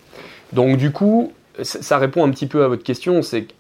[0.53, 1.33] Donc du coup,
[1.63, 3.53] ça, répond un petit peu à votre question, c'est que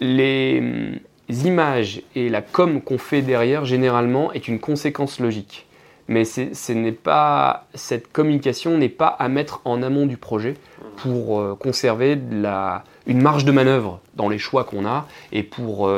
[0.00, 0.98] les hum,
[1.44, 5.66] images et la com qu'on fait derrière, généralement, est une conséquence logique.
[6.08, 10.54] Mais ce n'est pas, cette communication n'est pas à mettre en amont du projet
[10.98, 15.90] pour euh, conserver la, une marge de manœuvre dans les choix qu'on a et pour,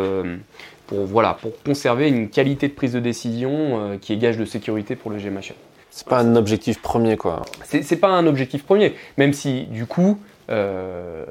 [0.89, 4.45] pour, voilà, pour conserver une qualité de prise de décision euh, qui est gage de
[4.45, 5.55] sécurité pour le GMHL.
[5.91, 7.43] C'est pas un objectif premier, quoi.
[7.65, 10.19] C'est pas un objectif premier, même si du coup,
[10.51, 11.25] euh,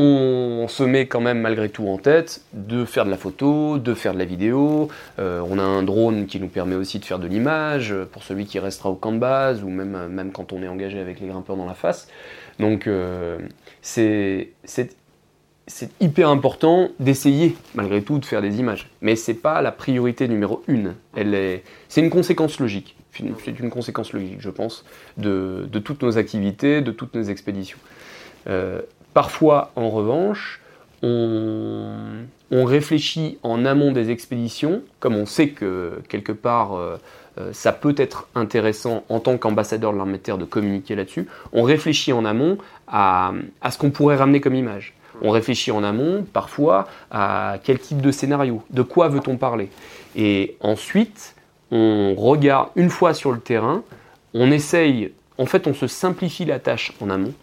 [0.00, 3.94] on, se met quand même malgré tout en tête de faire de la photo, de
[3.94, 4.88] faire de la vidéo.
[5.18, 8.46] Euh, on a un drone qui nous permet aussi de faire de l'image pour celui
[8.46, 11.26] qui restera au camp de base ou même, même quand on est engagé avec les
[11.26, 12.08] grimpeurs dans la face.
[12.58, 12.88] Donc
[13.82, 14.48] c'est
[16.00, 18.88] hyper important d'essayer, malgré tout, de faire des images.
[19.00, 20.94] Mais ce n'est pas la priorité numéro une.
[21.14, 22.96] c'est une conséquence logique.
[23.44, 24.84] C'est une conséquence logique, je pense,
[25.16, 27.78] de, toutes nos activités, de toutes nos expéditions.
[28.48, 28.80] Euh,
[29.18, 30.60] parfois, en revanche,
[31.02, 36.98] on, réfléchit en amont des expéditions, comme on sait que quelque part euh,
[37.40, 41.26] euh, ça peut être intéressant en tant qu'ambassadeur de l'armée de terre de communiquer là-dessus.
[41.52, 43.32] On réfléchit en amont à
[43.68, 44.94] ce qu'on pourrait ramener comme image.
[45.20, 49.68] On réfléchit en amont, parfois, à quel type de scénario, de quoi veut-on parler.
[50.14, 51.34] Et ensuite,
[51.72, 53.82] on regarde une fois sur le terrain,
[54.32, 57.34] on essaye, en fait, on se simplifie la tâche en amont.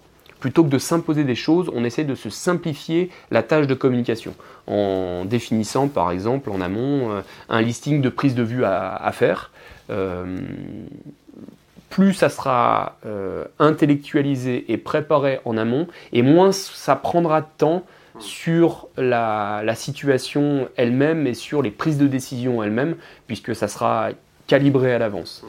[0.45, 4.35] Plutôt que de s'imposer des choses, on essaye de se simplifier la tâche de communication
[4.67, 9.49] en définissant par exemple en amont euh, un listing de prise de vue à, faire.
[9.89, 10.37] Euh,
[11.89, 17.83] plus ça sera euh, intellectualisé et préparé en amont, et moins ça prendra de temps
[18.19, 24.09] sur la, situation elle-même et sur les prises de décision elles-mêmes, puisque ça sera
[24.45, 25.43] calibré à l'avance.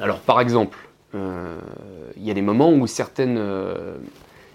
[0.00, 0.78] Alors par exemple,
[1.14, 3.38] il y a des moments où certaines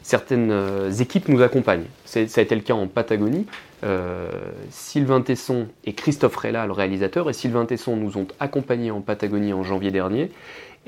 [0.07, 1.87] certaines euh, équipes nous accompagnent.
[2.05, 3.45] Ça a été le cas en Patagonie.
[3.83, 4.29] Euh,
[4.69, 9.51] Sylvain Tesson et Christophe Rella, le réalisateur, et Sylvain Tesson nous ont accompagnés en Patagonie
[9.51, 10.31] en janvier dernier.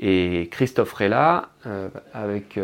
[0.00, 2.58] Et Christophe Rella, euh, avec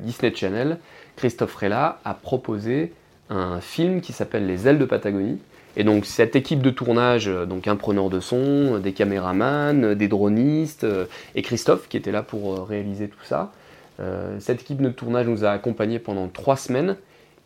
[0.00, 0.78] Disney Channel,
[1.14, 2.92] Christophe Rella a proposé
[3.30, 5.38] un film qui s'appelle Les ailes de Patagonie.
[5.76, 10.86] Et donc cette équipe de tournage, donc un preneur de son, des caméramans, des dronistes,
[11.34, 13.52] et Christophe qui était là pour réaliser tout ça,
[14.00, 16.96] euh, cette équipe de tournage nous a accompagnés pendant trois semaines.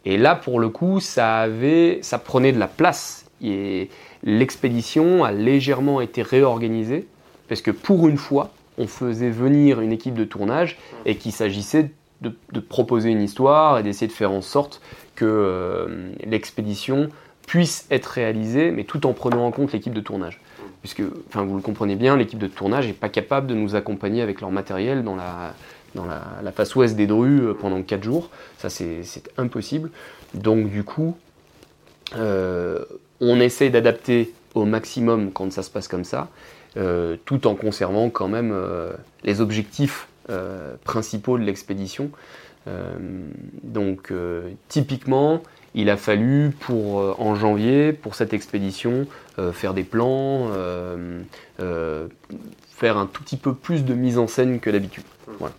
[0.04, 3.26] Et là, pour le coup, ça, avait, ça prenait de la place.
[3.42, 3.90] Et
[4.22, 7.06] l'expédition a légèrement été réorganisée.
[7.48, 11.90] Parce que pour une fois, on faisait venir une équipe de tournage et qu'il s'agissait
[12.20, 14.80] de, proposer une histoire et d'essayer de faire en sorte
[15.14, 17.08] que euh, l'expédition
[17.49, 20.38] puisse être réalisée, mais tout en prenant en compte l'équipe de tournage.
[20.82, 24.20] Puisque, enfin, vous le comprenez bien, l'équipe de tournage n'est pas capable de nous accompagner
[24.20, 25.55] avec leur matériel dans la,
[25.94, 28.28] dans la, face ouest des Drus euh, pendant 4 jours.
[28.59, 29.03] Ça, c'est
[29.38, 29.90] impossible.
[30.34, 31.16] Donc, du coup,
[32.16, 32.84] euh,
[33.20, 36.28] on essaie d'adapter au maximum quand ça se passe comme ça,
[36.76, 38.55] euh, tout en conservant quand même
[39.24, 40.07] les objectifs
[40.84, 42.11] principaux de l'expédition.
[43.62, 44.12] donc
[44.68, 45.42] typiquement,
[45.74, 49.06] il a fallu pour en janvier pour cette expédition
[49.52, 50.48] faire des plans,
[51.58, 55.04] faire un tout petit peu plus de mise en scène que d'habitude.
[55.38, 55.54] Voilà.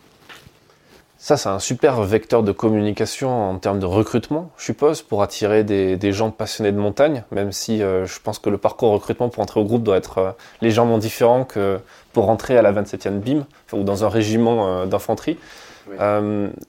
[1.22, 5.66] Ça, c'est un super vecteur de communication en termes de recrutement, je suppose, pour attirer
[5.66, 9.44] des, gens passionnés de montagne, même si euh, je pense que le parcours recrutement pour
[9.44, 10.32] entrer au groupe doit être euh,
[10.62, 11.82] légèrement différent que
[12.14, 15.38] pour rentrer à la 27e BIM ou dans un régiment euh, d'infanterie.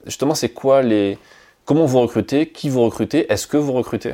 [0.05, 1.17] justement, c'est quoi les.
[1.65, 2.47] Comment vous recrutez?
[2.47, 3.31] Qui vous recrutez?
[3.31, 4.13] Est-ce que vous recrutez?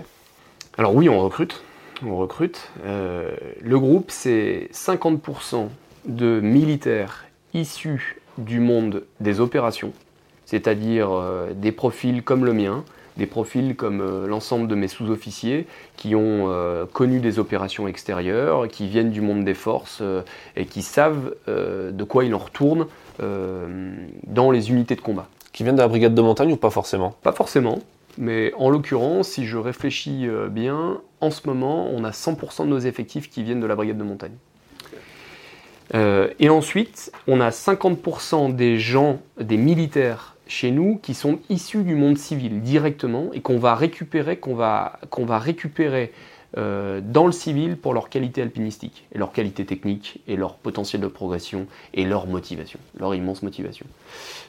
[0.77, 1.63] Alors, oui, on recrute.
[2.05, 2.69] On recrute.
[2.85, 5.67] le groupe, c'est 50%
[6.05, 9.93] de militaires issus du monde des opérations
[10.47, 12.83] c'est-à-dire euh, des profils comme le mien,
[13.17, 15.67] des profils comme euh, l'ensemble de mes sous-officiers
[15.97, 20.01] qui ont euh, connu des opérations extérieures, qui viennent du monde des forces
[20.55, 22.87] et qui savent de quoi il en retourne
[23.19, 25.27] dans les unités de combat.
[25.57, 27.15] Qui viennent de la brigade de montagne ou pas forcément?
[27.23, 27.79] Pas forcément,
[28.19, 32.77] mais en l'occurrence, si je réfléchis bien, en ce moment, on a 100% de nos
[32.77, 34.35] effectifs qui viennent de la brigade de montagne.
[35.95, 41.95] et ensuite, on a 50% des gens, des militaires chez nous qui sont issus du
[41.95, 46.11] monde civil directement et qu'on va récupérer, qu'on va, qu'on va récupérer
[46.57, 51.01] euh, dans le civil pour leur qualité alpinistique et leur qualité technique et leur potentiel
[51.01, 53.85] de progression et leur motivation, leur immense motivation.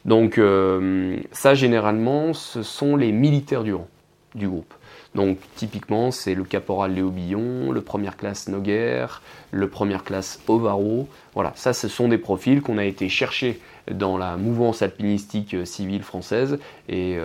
[0.07, 3.89] Donc euh, ça généralement ce sont les militaires du rang
[4.35, 4.73] du groupe.
[5.15, 9.07] Donc typiquement c'est le caporal Léo Billon, le première classe Noguer,
[9.51, 11.09] le première classe Ovaro.
[11.35, 15.67] Voilà, ça ce sont des profils qu'on a été chercher dans la mouvance alpinistique euh,
[15.67, 17.19] civile française et,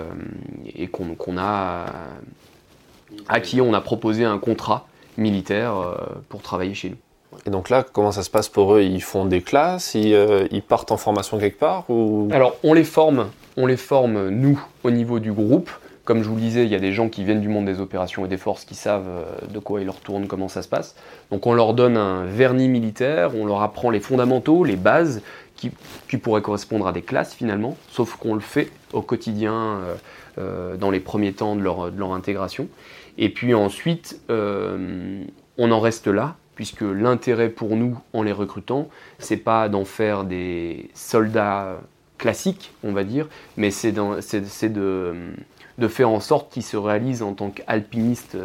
[0.92, 1.86] qu'on a
[3.28, 4.88] à qui on a proposé un contrat
[5.18, 5.96] militaire euh,
[6.30, 6.98] pour travailler chez nous.
[7.46, 8.82] Et donc là, comment ça se passe pour eux?
[8.82, 12.30] Ils font des classes ils, partent en formation quelque part ou...
[12.32, 15.72] Alors, on les forme, on les forme, nous, au niveau du groupe.
[16.06, 17.80] Comme je vous le disais, il y a des gens qui viennent du monde des
[17.80, 20.96] opérations et des forces qui savent de quoi ils leur tournent, comment ça se passe.
[21.32, 25.22] Donc on leur donne un vernis militaire, on leur apprend les fondamentaux, les bases,
[26.08, 29.96] qui, pourrait correspondre à des classes finalement, sauf qu'on le fait au quotidien euh,
[30.38, 32.68] euh, dans les premiers temps de leur, intégration.
[33.18, 35.24] Et puis ensuite, euh,
[35.58, 38.90] on en reste là, puisque l'intérêt pour nous en les recrutant,
[39.20, 41.80] c'est pas d'en faire des soldats
[42.18, 45.14] classiques, on va dire, mais c'est de,
[45.88, 48.38] faire en sorte qu'ils se réalisent en tant qu'alpinistes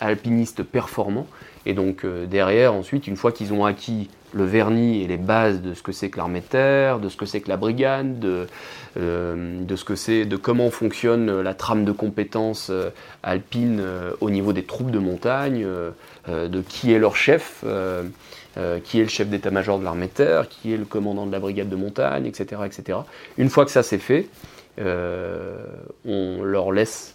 [0.00, 1.26] alpinistes performants.
[1.66, 5.74] Et donc derrière, ensuite, une fois qu'ils ont acquis le vernis et les bases de
[5.74, 8.46] ce que c'est que l'armée de terre, de ce que c'est que la brigade, de,
[8.98, 12.90] euh, ce que c'est, de comment fonctionne la trame de compétences euh,
[13.22, 15.66] alpines euh, au niveau des troupes de montagne,
[16.26, 17.64] de qui est leur chef,
[18.84, 21.70] qui est le chef d'état-major de l'armée terre, qui est le commandant de la brigade
[21.70, 22.62] de montagne, etc.
[22.66, 22.98] etc.
[23.38, 24.28] Une fois que ça c'est fait,
[24.78, 27.14] on leur laisse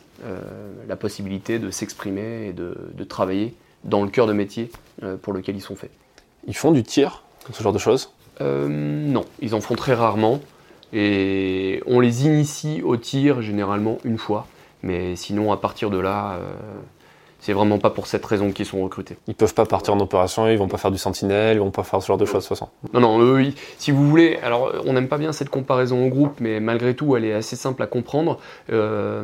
[0.88, 3.54] la possibilité de s'exprimer et de, travailler
[3.84, 4.72] dans le cœur de métier
[5.22, 5.92] pour lequel ils sont faits.
[6.48, 10.42] Ils font du tir, ce genre de choses euh, Non, ils en font très rarement.
[10.92, 14.48] Et on les initie au tir généralement une fois.
[14.84, 16.54] Mais sinon, à partir de là, euh,
[17.44, 19.18] c'est vraiment pas pour cette raison qu'ils sont recrutés.
[19.28, 21.84] Ils peuvent pas partir en opération, ils vont pas faire du sentinelle, ils vont pas
[21.84, 22.70] faire ce genre de choses de toute façon.
[22.94, 23.44] Non, non, eux,
[23.78, 27.18] si vous voulez, alors on n'aime pas bien cette comparaison au groupe, mais malgré tout,
[27.18, 28.40] elle est assez simple à comprendre.
[28.72, 29.22] Euh,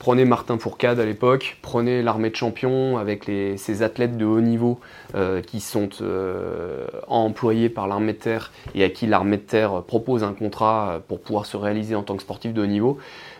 [0.00, 4.42] prenez Martin Fourcade à l'époque, prenez l'armée de champions avec les, ces athlètes de haut
[4.42, 4.78] niveau
[5.14, 9.82] euh, qui sont euh, employés par l'armée de terre et à qui l'armée de terre
[9.82, 12.98] propose un contrat pour pouvoir se réaliser en tant que sportif de haut niveau.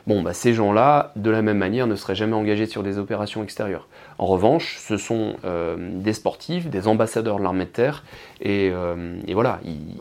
[0.08, 3.44] Bon, bah, ces gens-là, de la même manière, ne seraient jamais engagés sur des opérations
[3.44, 3.86] extérieures.
[4.18, 8.02] En revanche, ce sont euh, des sportifs, des ambassadeurs de l'armée de terre,
[8.40, 9.60] et, euh, voilà,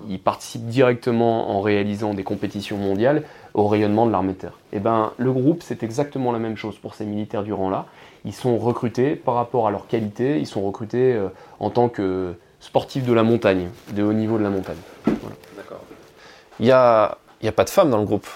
[0.10, 3.24] ils, participent directement en réalisant des compétitions mondiales
[3.54, 4.60] au rayonnement de l'armée de terre.
[4.74, 7.86] Et eh ben, le groupe, c'est exactement la même chose pour ces militaires du rang-là.
[8.26, 11.28] Ils sont recrutés par rapport à leur qualité, ils sont recrutés euh,
[11.60, 14.78] en tant que sportifs de la montagne, de haut niveau de la montagne.
[15.06, 15.82] D'accord.
[16.60, 17.18] Il n'y y a
[17.56, 18.28] pas de femmes dans le groupe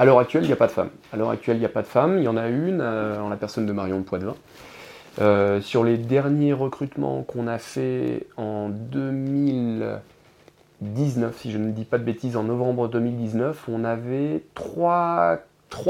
[0.00, 0.88] à l'heure actuelle, il n'y a pas de femmes.
[1.12, 2.16] À l'heure actuelle, il n'y a pas de femmes.
[2.16, 4.34] Il y en a une euh, en la personne de Marion Poitvin.
[5.20, 11.98] Euh, sur les derniers recrutements qu'on a fait en 2019, si je ne dis pas
[11.98, 15.40] de bêtises, en novembre 2019, on avait trois,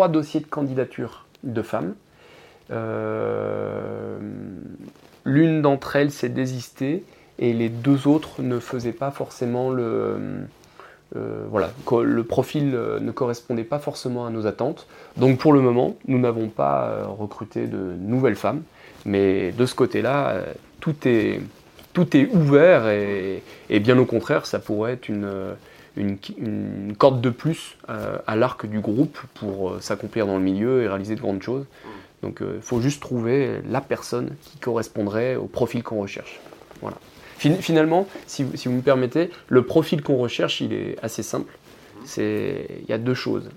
[0.09, 1.95] dossiers de candidature de femmes.
[2.73, 4.19] Euh,
[5.25, 7.05] l'une d'entre elles s'est désistée
[7.39, 10.49] et les deux autres ne faisaient pas forcément le,
[11.17, 11.73] euh, voilà,
[12.05, 14.87] le profil euh, ne correspondait pas forcément à nos attentes.
[15.17, 18.63] Donc pour le moment, nous n'avons pas euh, recruté de nouvelles femmes,
[19.05, 20.37] mais de ce côté-là,
[20.79, 21.41] tout est,
[21.93, 23.43] tout est ouvert et,
[23.81, 25.29] bien au contraire, ça pourrait être une,
[25.97, 31.17] une, corde de plus à l'arc du groupe pour s'accomplir dans le milieu et réaliser
[31.17, 31.65] de grandes choses.
[32.23, 36.39] Donc il faut juste trouver la personne qui correspondrait au profil qu'on recherche.
[36.83, 36.99] Voilà.
[37.41, 41.57] Finalement, si, vous me permettez, le profil qu'on recherche, il est assez simple.
[42.19, 43.49] Il y a deux choses.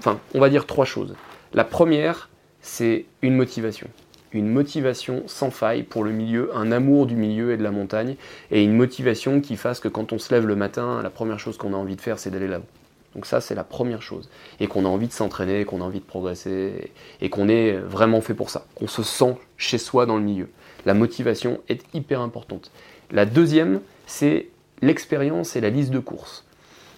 [0.00, 1.14] enfin, on va dire trois choses.
[1.54, 2.30] La première,
[2.62, 3.86] c'est une motivation.
[4.32, 8.16] Une motivation sans faille pour le milieu, un amour du milieu et de la montagne,
[8.50, 11.56] et une motivation qui fasse que quand on se lève le matin, la première chose
[11.56, 12.66] qu'on a envie de faire, c'est d'aller là-haut.
[13.14, 14.28] Donc ça, c'est la première chose.
[14.58, 18.20] Et qu'on a envie de s'entraîner, qu'on a envie de progresser, et qu'on est vraiment
[18.20, 18.66] fait pour ça.
[18.74, 20.48] Qu'on se sent chez soi dans le milieu.
[20.86, 22.70] La motivation est hyper importante.
[23.10, 24.48] La deuxième, c'est
[24.82, 26.44] l'expérience et la liste de courses.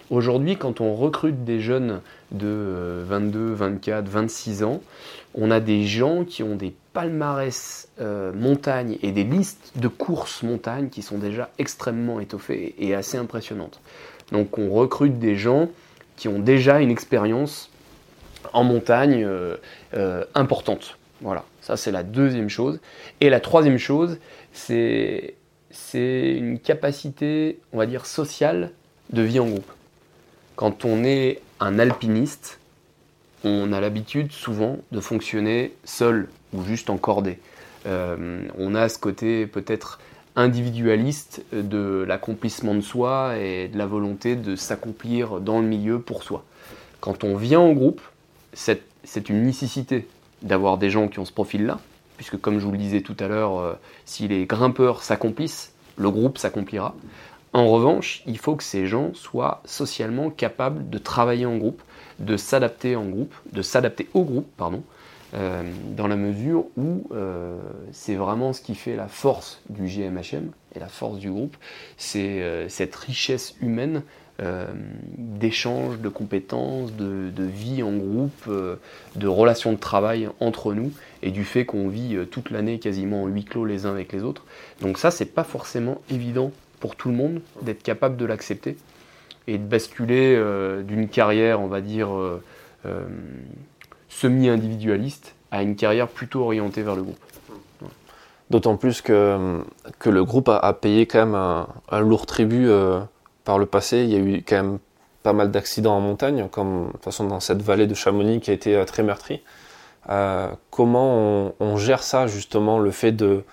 [0.09, 2.01] Aujourd'hui, quand on recrute des jeunes
[2.31, 4.81] de 22, 24, 26 ans,
[5.35, 10.43] on a des gens qui ont des palmarès euh, montagne et des listes de courses
[10.43, 13.79] montagne qui sont déjà extrêmement étoffées et assez impressionnantes.
[14.33, 15.69] Donc on recrute des gens
[16.17, 17.69] qui ont déjà une expérience
[18.51, 19.55] en montagne euh,
[19.93, 20.97] euh, importante.
[21.21, 22.81] Voilà, ça c'est la deuxième chose.
[23.21, 24.19] Et la troisième chose,
[24.51, 25.35] c'est
[25.73, 28.71] c'est une capacité, on va dire, sociale
[29.11, 29.71] de vie en groupe.
[30.55, 32.59] Quand on est un alpiniste,
[33.43, 37.39] on a l'habitude souvent de fonctionner seul ou juste en cordée.
[37.87, 39.99] Euh, on a ce côté peut-être
[40.35, 46.23] individualiste de l'accomplissement de soi et de la volonté de s'accomplir dans le milieu pour
[46.23, 46.43] soi.
[46.99, 48.01] Quand on vient en groupe,
[48.53, 50.07] c'est une nécessité
[50.41, 51.79] d'avoir des gens qui ont ce profil-là,
[52.21, 53.73] puisque comme je vous le disais tout à l'heure, euh,
[54.05, 56.93] si les grimpeurs s'accomplissent, le groupe s'accomplira.
[57.51, 61.81] En revanche, il faut que ces gens soient socialement capables de travailler en groupe,
[62.19, 64.83] de s'adapter en groupe, de s'adapter au groupe, pardon,
[65.33, 65.63] euh,
[65.97, 67.57] dans la mesure où euh,
[67.91, 71.57] c'est vraiment ce qui fait la force du GMHM et la force du groupe,
[71.97, 74.03] c'est cette richesse humaine
[75.17, 78.49] d'échanges, de compétences, de, vie en groupe,
[79.15, 80.91] de relations de travail entre nous
[81.23, 84.11] et du fait qu'on vit euh, toute l'année quasiment en huis clos les uns avec
[84.11, 84.43] les autres.
[84.81, 88.77] Donc ça, c'est pas forcément évident pour tout le monde d'être capable de l'accepter
[89.47, 90.39] et de basculer
[90.83, 92.09] d'une carrière, on va dire,
[94.07, 97.19] semi-individualiste à une carrière plutôt orientée vers le groupe.
[98.49, 99.61] D'autant plus que,
[99.99, 102.69] que le groupe a, payé quand même un, un lourd tribut
[103.43, 104.79] par le passé, il y a eu quand même
[105.23, 108.51] pas mal d'accidents en montagne, comme de toute façon dans cette vallée de Chamonix qui
[108.51, 109.41] a été euh, très meurtrie.
[110.09, 113.43] Euh, comment on, gère ça justement, le fait de,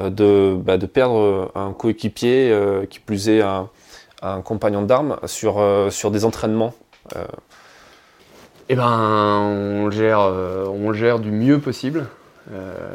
[0.00, 2.54] euh, bah, perdre un coéquipier,
[2.90, 3.68] qui plus est un,
[4.42, 6.74] compagnon d'armes, sur, des entraînements
[8.68, 12.06] Eh ben, on le gère, on le gère du mieux possible.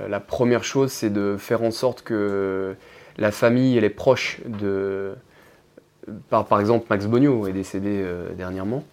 [0.10, 2.76] la première chose, c'est de faire en sorte que
[3.18, 5.16] la famille et les proches de,
[6.30, 8.84] par, exemple, Max Bogno est décédé euh, dernièrement.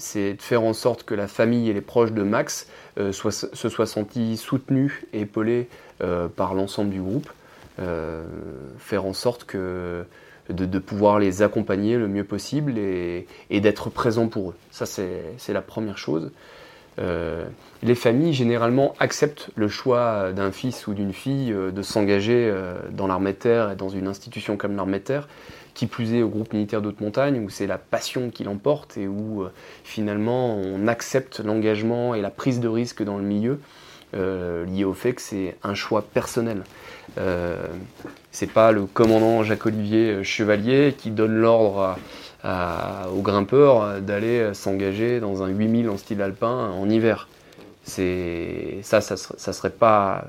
[0.00, 2.66] Euh, c'est de faire en sorte que la famille et les proches de Max
[2.98, 5.68] euh, se soient sentis soutenus et épaulés
[6.36, 7.28] par l'ensemble du groupe.
[8.78, 14.54] faire en sorte de, pouvoir les accompagner le mieux possible et, d'être présent pour eux.
[14.70, 16.30] Ça, c'est la première chose.
[16.98, 17.44] Euh,
[17.82, 22.74] les familles généralement acceptent le choix d'un fils ou d'une fille euh, de s'engager euh,
[22.90, 25.28] dans l'armée terre et dans une institution comme l'armée terre,
[25.74, 29.06] qui plus est au groupe militaire d'haute montagne, où c'est la passion qui l'emporte et
[29.06, 29.44] où
[29.84, 33.60] finalement on accepte l'engagement et la prise de risque dans le milieu,
[34.12, 36.62] lié au fait que c'est un choix personnel.
[38.30, 41.96] c'est pas le commandant Jacques-Olivier Chevalier qui donne l'ordre
[42.44, 47.28] aux grimpeurs d'aller s'engager dans un 8000 en style alpin en hiver.
[47.84, 50.24] Ça, ça, ça serait pas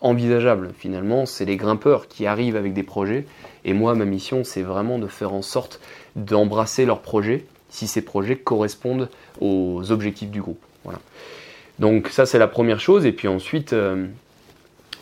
[0.00, 1.26] envisageable finalement.
[1.26, 3.26] C'est les grimpeurs qui arrivent avec des projets.
[3.66, 5.80] Et moi, ma mission, c'est vraiment de faire en sorte
[6.14, 9.10] d'embrasser leurs projets si ces projets correspondent
[9.42, 10.62] aux objectifs du groupe.
[10.84, 11.00] Voilà.
[11.78, 13.04] Donc ça, c'est la première chose.
[13.04, 14.06] Et puis ensuite, euh,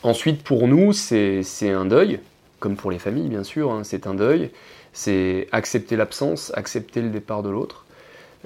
[0.02, 2.18] ensuite pour nous, c'est un deuil,
[2.58, 3.70] comme pour les familles, bien sûr.
[3.70, 4.50] Hein, c'est un deuil
[4.94, 7.84] c'est accepter l'absence, accepter le départ de l'autre,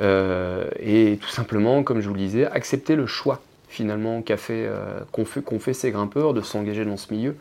[0.00, 5.00] euh, et tout simplement, comme je vous le disais, accepter le choix finalement fait, euh,
[5.12, 7.36] qu'ont fait, ces grimpeurs de s'engager dans ce milieu.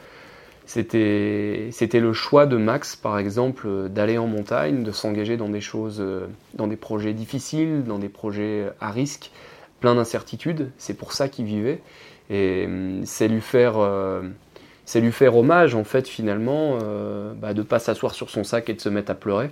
[0.67, 5.97] C'était, le choix de Max, par exemple, d'aller en montagne, de s'engager dans des choses,
[5.99, 9.31] euh, dans des projets difficiles, dans des projets à risque,
[9.79, 10.69] plein d'incertitudes.
[10.77, 11.81] C'est pour ça qu'il vivait.
[12.29, 13.79] Et hum, c'est lui faire
[14.87, 18.69] c'est lui faire hommage en fait finalement euh, bah, de pas s'asseoir sur son sac
[18.69, 19.51] et de se mettre à pleurer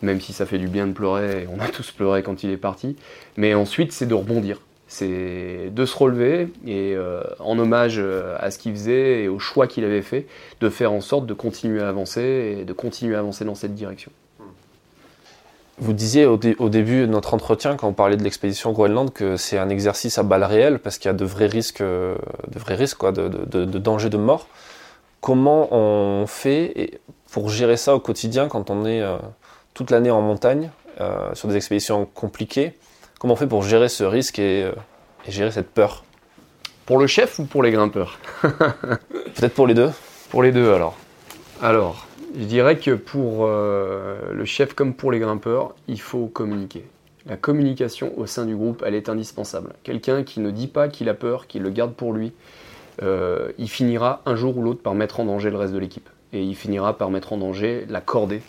[0.00, 2.56] même si ça fait du bien de pleurer on a tous pleuré quand il est
[2.56, 2.96] parti
[3.36, 8.50] mais ensuite c'est de rebondir c'est de se relever et euh, en hommage euh, à
[8.50, 10.26] ce qu'il faisait et au choix qu'il avait fait
[10.60, 13.74] de faire en sorte de continuer à avancer et de continuer à avancer dans cette
[13.74, 14.10] direction
[15.78, 19.58] Vous disiez au, début de notre entretien, quand on parlait de l'expédition Groenland, que c'est
[19.58, 22.98] un exercice à balles réelles parce qu'il y a de vrais risques, de vrais risques
[22.98, 24.48] quoi, de, de, de danger de mort.
[25.20, 29.16] Comment on fait pour gérer ça au quotidien quand on est euh,
[29.74, 30.70] toute l'année en montagne,
[31.00, 32.74] euh, sur des expéditions compliquées
[33.18, 34.72] Comment on fait pour gérer ce risque et, euh,
[35.26, 36.04] et gérer cette peur
[36.86, 39.90] Pour le chef ou pour les grimpeurs Peut-être pour les deux
[40.30, 40.96] Pour les deux alors.
[41.60, 42.06] Alors,
[42.38, 46.84] je dirais que pour euh, le chef comme pour les grimpeurs, il faut communiquer.
[47.26, 49.72] La communication au sein du groupe, elle est indispensable.
[49.82, 52.32] Quelqu'un qui ne dit pas qu'il a peur, qui le garde pour lui,
[53.02, 56.08] euh, il finira un jour ou l'autre par mettre en danger le reste de l'équipe
[56.32, 58.42] et il finira par mettre en danger la cordée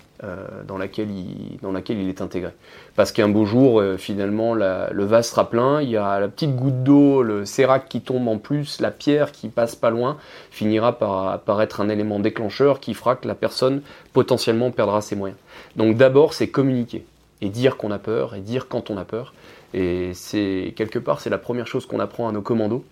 [0.67, 2.51] dans, laquelle il, dans laquelle il est intégré.
[2.95, 6.55] Parce qu'un beau jour, euh, finalement, le vase sera plein, il y a la petite
[6.55, 10.17] goutte d'eau, le sérac qui tombe en plus, la pierre qui passe pas loin,
[10.51, 13.81] finira par, par être un élément déclencheur qui fera que la personne
[14.13, 15.39] potentiellement perdra ses moyens.
[15.75, 17.05] Donc d'abord, c'est communiquer
[17.41, 19.33] et dire qu'on a peur et dire quand on a peur.
[19.73, 22.83] Et c'est quelque part, c'est la première chose qu'on apprend à nos commandos.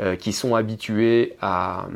[0.00, 1.86] Euh, qui sont habitués à,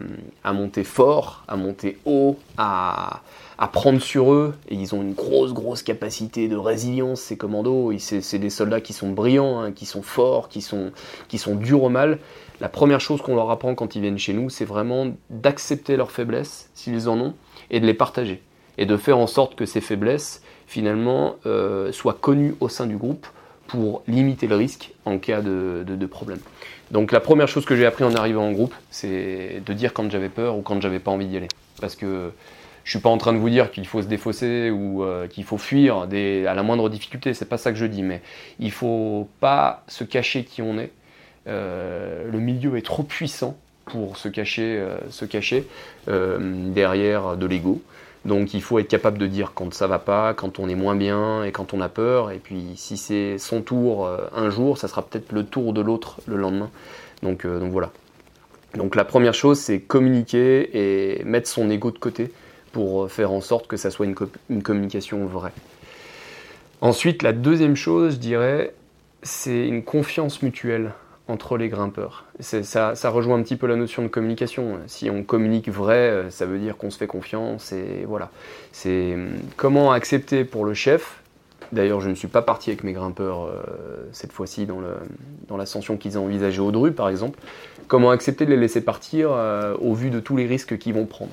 [0.44, 3.22] monter fort, à monter haut, à,
[3.66, 8.38] prendre sur eux, et ils ont une grosse, grosse capacité de résilience, ces commandos, c'est
[8.38, 10.92] des soldats qui sont brillants, hein, qui sont forts, qui sont,
[11.28, 12.18] qui sont durs au mal.
[12.60, 16.10] La première chose qu'on leur apprend quand ils viennent chez nous, c'est vraiment d'accepter leurs
[16.10, 17.34] faiblesses, s'ils en ont,
[17.70, 18.42] et de les partager,
[18.76, 22.96] et de faire en sorte que ces faiblesses, finalement, euh, soient connues au sein du
[22.96, 23.26] groupe
[23.68, 26.38] pour limiter le risque en cas de, de problème.
[26.90, 30.10] Donc la première chose que j'ai appris en arrivant en groupe, c'est de dire quand
[30.10, 31.48] j'avais peur ou quand j'avais pas envie d'y aller.
[31.80, 32.30] Parce que
[32.86, 35.42] je suis pas en train de vous dire qu'il faut se défausser ou euh, qu'il
[35.42, 38.22] faut fuir à la moindre difficulté, c'est pas ça que je dis, mais
[38.60, 40.92] il faut pas se cacher qui on est.
[41.48, 43.56] Euh, le milieu est trop puissant
[43.86, 45.66] pour se cacher, euh, se cacher
[46.06, 47.82] derrière de l'ego.
[48.24, 50.94] Donc il faut être capable de dire quand ça va pas, quand on est moins
[50.94, 52.30] bien et quand on a peur.
[52.30, 56.20] Et puis si c'est son tour un jour, ça sera peut-être le tour de l'autre
[56.26, 56.70] le lendemain.
[57.24, 57.90] Donc voilà.
[58.74, 62.30] Donc la première chose, c'est communiquer et mettre son ego de côté
[62.76, 65.54] pour euh, faire en sorte que ça soit une, communication vraie.
[66.82, 68.74] Ensuite, la deuxième chose, je dirais,
[69.22, 70.92] c'est une confiance mutuelle
[71.26, 72.26] entre les grimpeurs.
[72.38, 74.78] Ça, rejoint un petit peu la notion de communication.
[74.88, 78.30] Si on communique vrai, euh, ça veut dire qu'on se fait confiance et voilà.
[78.72, 81.22] C'est hum, comment accepter pour le chef.
[81.72, 83.62] D'ailleurs, je ne suis pas parti avec mes grimpeurs euh,
[84.12, 87.38] cette fois-ci dans l'ascension qu'ils ont envisagé au Dru, par exemple.
[87.88, 91.06] Comment accepter de les laisser partir euh, au vu de tous les risques qu'ils vont
[91.06, 91.32] prendre?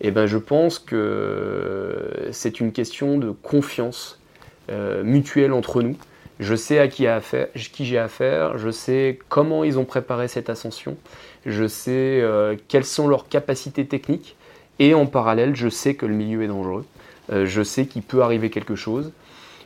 [0.00, 4.20] Eh ben, je pense que c'est une question de confiance
[5.04, 5.96] mutuelle entre nous
[6.38, 7.06] je sais à qui,
[7.80, 10.96] j'ai affaire, je sais comment ils ont préparé cette ascension,
[11.46, 14.36] je sais euh, quelles sont leurs capacités techniques,
[14.78, 16.84] et en parallèle, je sais que le milieu est dangereux,
[17.32, 19.12] euh, je sais qu'il peut arriver quelque chose,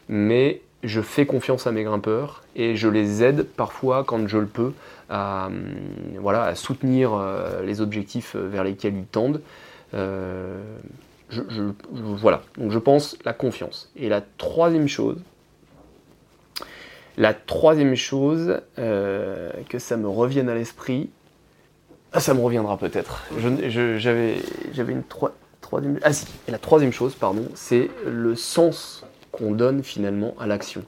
[0.09, 4.47] mais je fais confiance à mes grimpeurs et je les aide parfois quand je le
[4.47, 4.73] peux
[5.11, 5.65] à, hum,
[6.21, 9.43] voilà, à soutenir euh, les objectifs vers lesquels ils tendent.
[11.93, 13.91] Voilà, donc je pense la confiance.
[13.97, 15.19] Et la troisième chose,
[17.17, 21.11] la troisième chose, euh, que ça me revienne à l'esprit,
[22.13, 23.23] ah, ça me reviendra peut-être.
[23.69, 24.43] J'avais
[24.77, 25.03] une
[25.61, 25.99] troisième.
[26.03, 30.83] Ah si, et la troisième chose, pardon, c'est le sens qu'on donne finalement à l'action.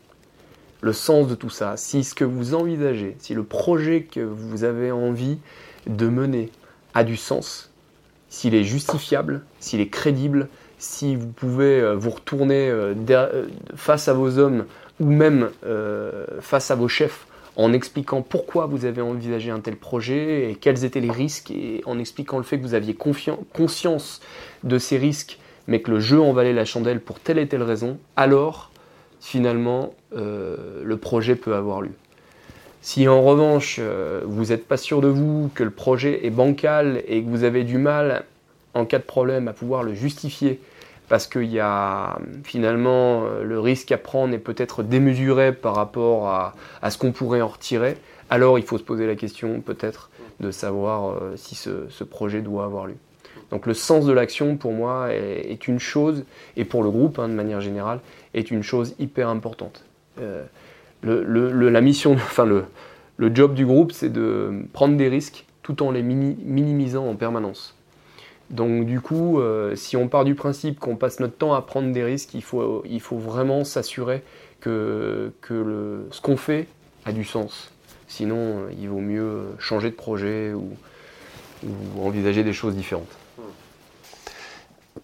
[0.80, 1.76] Le sens de tout ça.
[1.76, 5.38] Si ce que vous envisagez, si le projet que vous avez envie
[5.86, 6.50] de mener
[6.94, 7.71] a du sens,
[8.32, 12.94] s'il est justifiable, s'il est crédible, si vous pouvez euh, vous retourner euh,
[13.76, 14.64] face à vos hommes
[15.00, 17.26] ou même euh, face à vos chefs
[17.56, 21.82] en expliquant pourquoi vous avez envisagé un tel projet et quels étaient les risques et
[21.84, 24.22] en expliquant le fait que vous aviez conscience
[24.64, 27.62] de ces risques mais que le jeu en valait la chandelle pour telle et telle
[27.62, 28.70] raison, alors
[29.20, 31.92] finalement euh, le projet peut avoir lieu.
[32.84, 37.00] Si en revanche euh, vous n'êtes pas sûr de vous, que le projet est bancal
[37.06, 38.24] et que vous avez du mal
[38.74, 40.60] en cas de problème à pouvoir le justifier
[41.08, 46.26] parce qu'il y a finalement euh, le risque à prendre est peut-être démesuré par rapport
[46.28, 47.96] à, ce qu'on pourrait en retirer,
[48.30, 50.10] alors il faut se poser la question peut-être
[50.40, 52.96] de savoir euh, si ce, projet doit avoir lieu.
[53.52, 56.24] Donc le sens de l'action pour moi est, une chose,
[56.56, 58.00] et pour le groupe hein, de manière générale,
[58.34, 59.84] est une chose hyper importante.
[61.02, 62.64] La mission, enfin le,
[63.16, 67.76] le job du groupe, c'est de prendre des risques tout en les minimisant en permanence.
[68.50, 71.92] Donc du coup, euh, si on part du principe qu'on passe notre temps à prendre
[71.92, 72.82] des risques, il faut,
[73.12, 74.22] vraiment s'assurer
[74.60, 76.66] que, le, ce qu'on fait
[77.04, 77.72] a du sens.
[78.08, 80.68] Sinon, euh, il vaut mieux changer de projet ou
[82.00, 83.16] envisager des choses différentes.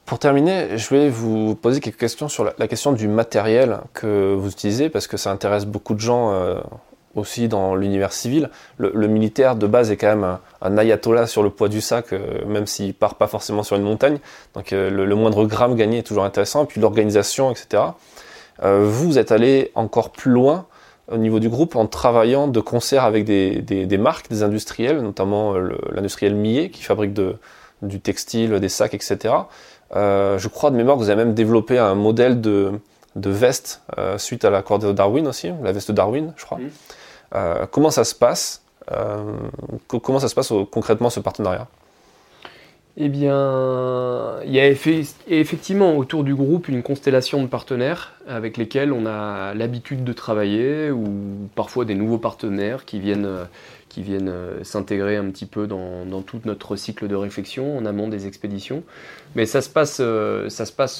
[0.09, 4.51] Pour terminer, je vais vous poser quelques questions sur la, question du matériel que vous
[4.51, 6.59] utilisez, parce que ça intéresse beaucoup de gens euh,
[7.15, 8.49] aussi dans l'univers civil.
[8.79, 12.43] Le, militaire de base est quand même un, ayatollah sur le poids du sac, euh,
[12.47, 14.19] même s'il part pas forcément sur une montagne.
[14.55, 16.65] Donc euh, le, moindre gramme gagné est toujours intéressant.
[16.65, 17.83] Et puis l'organisation, etc.
[18.63, 20.65] vous êtes allé encore plus loin
[21.13, 25.53] au niveau du groupe en travaillant de concert avec des, marques, des industriels, notamment
[25.93, 27.13] l'industriel Millet qui fabrique
[27.83, 29.35] du textile, des sacs, etc.
[29.97, 32.73] Euh, je crois de mémoire que vous avez même développé un modèle de,
[33.17, 36.59] de veste euh, suite à l'accord de Darwin aussi, la veste de Darwin, je crois.
[37.35, 38.63] Euh, comment ça se passe
[39.87, 41.67] Comment ça se passe concrètement ce partenariat?
[42.97, 48.95] Eh bien, il y a effectivement autour du groupe une constellation de partenaires avec lesquels
[48.95, 51.05] on a l'habitude de travailler ou
[51.55, 53.29] parfois des nouveaux partenaires qui viennent
[54.03, 58.27] viennent euh, s'intégrer un petit peu dans, tout notre cycle de réflexion en amont des
[58.27, 58.83] expéditions.
[59.35, 60.49] Mais ça se passe, euh,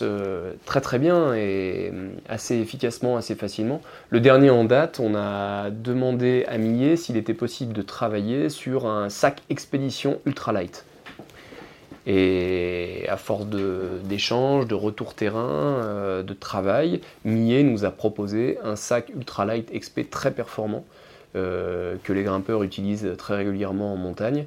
[0.03, 1.93] euh, très très bien et
[2.29, 3.81] assez efficacement, assez facilement.
[4.11, 8.87] Le dernier en date, on a demandé à Millet s'il était possible de travailler sur
[8.87, 10.85] un sac expédition ultralight.
[12.07, 13.47] Et à force
[14.05, 20.31] d'échanges, de, retour terrain, de travail, Millet nous a proposé un sac ultralight XP très
[20.31, 20.87] performant
[21.35, 24.47] que les grimpeurs utilisent très régulièrement en montagne.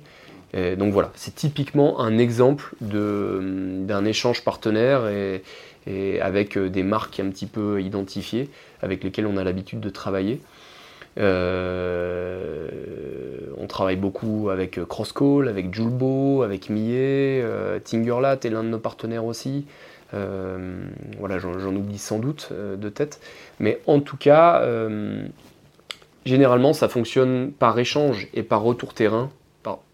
[0.54, 5.42] donc voilà, c'est typiquement un exemple d'un échange partenaire et,
[6.22, 8.50] avec euh, des marques un petit peu identifiées
[8.82, 10.42] avec lesquelles on a l'habitude de travailler.
[11.18, 12.68] Euh,
[13.58, 17.44] on travaille beaucoup avec Crosscall, avec Julbo, avec Millet,
[17.84, 19.66] Tingerlat est l'un de nos partenaires aussi.
[20.14, 23.20] voilà, j'en oublie sans doute de tête.
[23.60, 24.62] Mais en tout cas,
[26.26, 29.30] Généralement, ça fonctionne par échange et par retour terrain,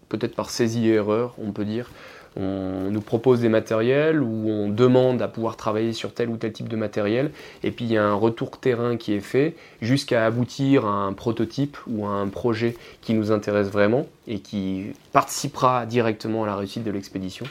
[0.08, 1.90] peut-être par saisie et erreur, on peut dire.
[2.36, 6.52] On nous propose des matériels ou on demande à pouvoir travailler sur tel ou tel
[6.52, 7.32] type de matériel,
[7.64, 11.14] et puis il y a un retour terrain qui est fait jusqu'à aboutir à un
[11.14, 16.54] prototype ou à un projet qui nous intéresse vraiment et qui participera directement à la
[16.54, 17.46] réussite de l'expédition.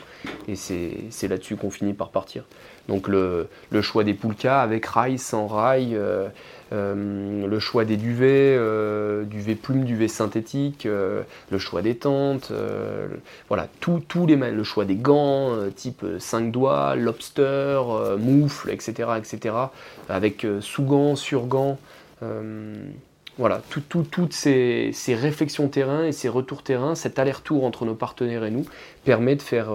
[0.48, 2.46] Et c'est là-dessus qu'on finit par partir.
[2.88, 3.50] Donc le,
[3.82, 6.30] choix des poulkas avec rail, sans rail, euh,
[6.72, 12.52] le choix des duvets, euh, duvet plume, duvet synthétique, euh, le choix des tentes,
[13.48, 17.82] voilà, tout, les, le choix des gants type 5 doigts, lobster,
[18.20, 19.56] moufle, etc., etc.,
[20.10, 21.78] avec sous-gants, sur-gants.
[23.38, 28.44] voilà, toutes ces, ces, réflexions terrain et ces retours terrain, cet aller-retour entre nos partenaires
[28.44, 28.66] et nous,
[29.06, 29.70] permet de faire,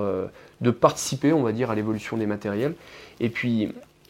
[0.60, 2.74] de participer, on va dire, à l'évolution des matériels.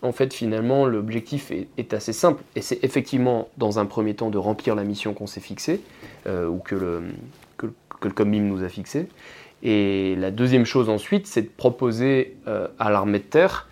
[0.03, 2.43] En fait, finalement, l'objectif est, assez simple.
[2.57, 5.81] Et c'est effectivement, dans un premier temps, de remplir la mission qu'on s'est fixée,
[6.27, 7.03] euh, ou que le,
[7.57, 7.69] que,
[8.03, 9.09] le nous a fixée.
[9.63, 13.69] Et la deuxième chose ensuite, c'est de proposer euh, à l'armée de terre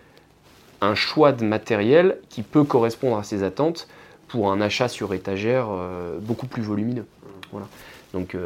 [0.81, 3.89] un choix de matériel qui peut correspondre à ses attentes
[4.28, 7.07] pour un achat sur étagère euh, beaucoup plus volumineux.
[7.51, 7.66] Voilà.
[8.14, 8.37] Donc,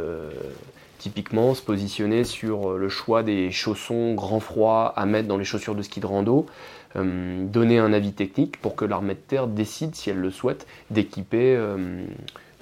[0.99, 5.74] typiquement, se positionner sur le choix des chaussons grand froid à mettre dans les chaussures
[5.74, 6.47] de ski de rando,
[6.97, 10.66] euh, donner un avis technique pour que l'armée de terre décide, si elle le souhaite,
[10.90, 12.05] d'équiper euh,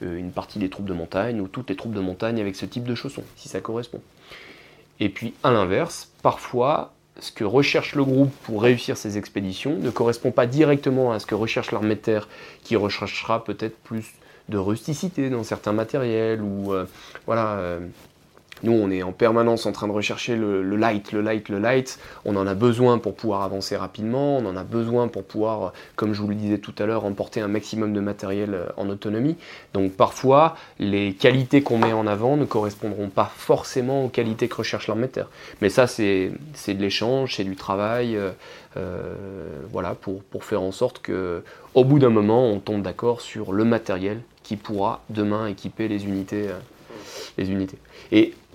[0.03, 2.65] euh, une partie des troupes de montagne ou toutes les troupes de montagne avec ce
[2.65, 4.01] type de chaussons, si ça correspond.
[5.01, 9.91] Et puis à l'inverse, parfois, ce que recherche le groupe pour réussir ses expéditions ne
[9.91, 12.29] correspond pas directement à ce que recherche l'armée de terre,
[12.65, 14.13] qui recherchera peut-être plus
[14.49, 16.75] de rusticité dans certains matériels ou
[17.27, 17.79] voilà
[18.63, 21.99] nous, on est en permanence en train de rechercher le, light, le light, le light.
[22.25, 24.39] On en a besoin pour pouvoir avancer rapidement.
[24.39, 27.41] On en a besoin pour pouvoir, comme je vous le disais tout à l'heure, emporter
[27.41, 29.37] un maximum de matériel euh, en autonomie.
[29.75, 34.57] Donc parfois, les qualités qu'on met en avant ne correspondront pas forcément aux qualités que
[34.57, 35.29] recherche terre.
[35.61, 38.17] Mais ça, c'est de l'échange, c'est du travail.
[38.17, 38.31] Euh,
[38.77, 39.15] euh,
[39.71, 41.43] voilà, pour, faire en sorte que,
[41.75, 46.05] au bout d'un moment, on tombe d'accord sur le matériel qui pourra demain équiper les
[46.05, 46.49] unités.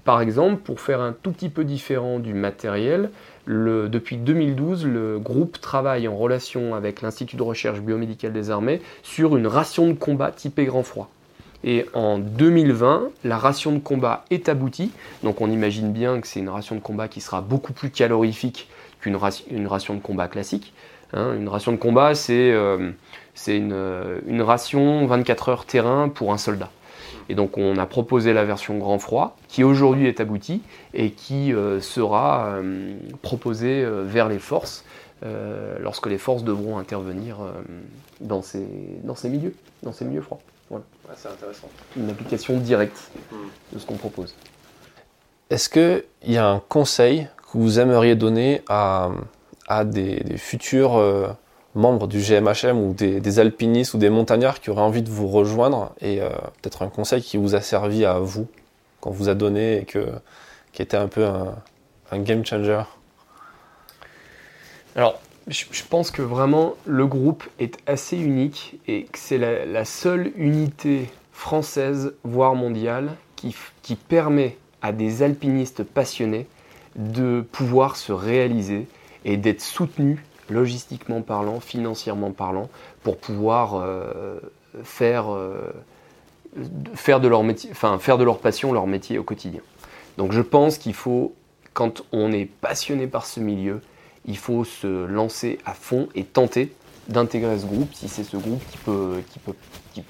[0.07, 3.09] Par exemple, pour faire un tout petit peu différent du matériel,
[3.45, 9.35] depuis 2012, le groupe travaille en relation avec l'Institut de recherche biomédicale des armées sur
[9.35, 11.09] une ration de combat typée grand froid.
[11.65, 14.93] Et en 2020, la ration de combat est aboutie.
[15.23, 18.69] Donc on imagine bien que c'est une ration de combat qui sera beaucoup plus calorifique
[19.01, 20.73] qu'une ration, de combat classique.
[21.11, 21.33] Hein.
[21.33, 22.91] une ration de combat, c'est euh,
[23.45, 23.75] une,
[24.25, 26.71] une ration 24 heures terrain pour un soldat.
[27.29, 30.61] Et donc on a proposé la version grand froid, qui aujourd'hui est aboutie
[30.93, 34.83] et qui euh, sera euh, proposée euh, vers les forces
[35.81, 37.37] lorsque les forces devront intervenir
[38.21, 38.67] dans, ces,
[39.03, 40.37] dans ces milieux, dans ces milieux froids.
[40.69, 40.85] Voilà.
[41.15, 41.69] c'est intéressant.
[41.95, 43.35] Une application directe hmm.
[43.73, 44.35] de ce qu'on propose.
[45.49, 49.09] Est-ce qu'il y a un conseil que vous aimeriez donner à,
[49.67, 51.27] à des, futurs euh,
[51.77, 55.93] membres du GMHM ou des, alpinistes ou des montagnards qui auraient envie de vous rejoindre
[56.01, 56.29] et euh,
[56.61, 58.47] peut-être un conseil qui vous a servi à vous,
[58.99, 60.07] qu'on vous a donné et que,
[60.73, 62.81] qui était un peu un, game changer.
[64.95, 70.31] Alors, je, pense que vraiment le groupe est assez unique et que c'est la, seule
[70.35, 76.47] unité française, voire mondiale, qui, qui permet à des alpinistes passionnés
[76.95, 78.87] de pouvoir se réaliser
[79.25, 82.69] et d'être soutenus logistiquement parlant, financièrement parlant,
[83.03, 84.39] pour pouvoir euh,
[84.83, 85.71] faire, euh,
[86.95, 89.61] faire, de leur métier, enfin, faire de leur passion leur métier au quotidien.
[90.17, 91.33] Donc je pense qu'il faut,
[91.73, 93.81] quand on est passionné par ce milieu,
[94.25, 96.73] il faut se lancer à fond et tenter
[97.07, 98.61] d'intégrer ce groupe si c'est ce groupe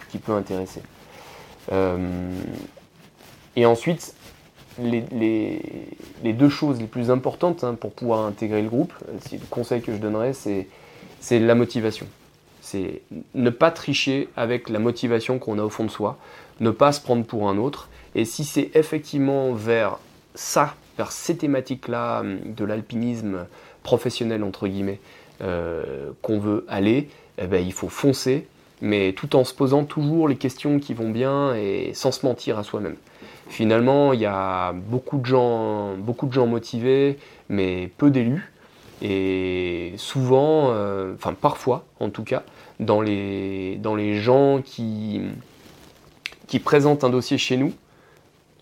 [0.10, 0.82] qui, peut intéresser.
[1.72, 2.32] Euh,
[3.56, 4.16] et ensuite,
[4.80, 9.82] les, deux choses les plus importantes hein, pour pouvoir intégrer le groupe, euh, le conseil
[9.82, 12.08] que je donnerais, c'est la motivation.
[12.62, 13.02] C'est
[13.34, 16.18] ne pas tricher avec la motivation qu'on a au fond de soi,
[16.60, 17.90] ne pas se prendre pour un autre.
[18.16, 20.00] Et si c'est effectivement vers
[20.36, 23.46] ça, vers ces thématiques-là hum, de l'alpinisme
[23.84, 25.00] professionnel, entre guillemets,
[25.42, 28.48] euh, qu'on veut aller, eh ben, il faut foncer,
[28.82, 32.58] mais tout en se posant toujours les questions qui vont bien et sans se mentir
[32.58, 32.96] à soi-même.
[33.50, 37.18] Finalement, il y a beaucoup de gens, beaucoup de gens motivés,
[37.50, 38.52] mais peu d'élus.
[39.02, 42.44] Et souvent, euh, enfin parfois en tout cas,
[42.80, 43.80] dans les,
[44.20, 45.22] gens qui,
[46.48, 47.74] qui présentent un dossier chez nous,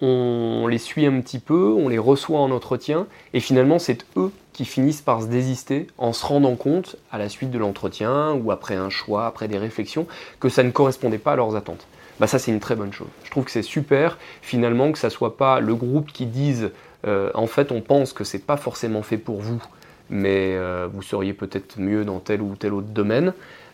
[0.02, 4.32] on les suit un petit peu, on les reçoit en entretien, et finalement c'est eux
[4.52, 8.52] qui finissent par se désister en se rendant compte, à la suite de l'entretien ou
[8.52, 10.06] après un choix, après des réflexions,
[10.42, 11.88] que ça ne correspondait pas à leurs attentes
[12.20, 13.08] bah ça c'est une très bonne chose.
[13.24, 16.72] Je trouve que c'est super finalement que ça soit pas le groupe qui dise
[17.06, 19.62] euh, en fait on pense que c'est pas forcément fait pour vous,
[20.10, 23.34] mais euh, vous seriez peut-être mieux dans tel ou tel autre domaine.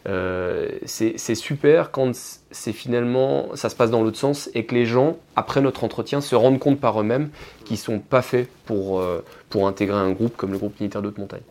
[0.09, 2.11] Euh, c'est super quand
[2.49, 6.21] c'est finalement ça se passe dans l'autre sens et que les gens après notre entretien
[6.21, 7.29] se rendent compte par eux-mêmes
[7.65, 9.03] qu'ils sont pas faits pour,
[9.49, 11.43] pour intégrer un groupe comme le groupe militaire de haute montagne.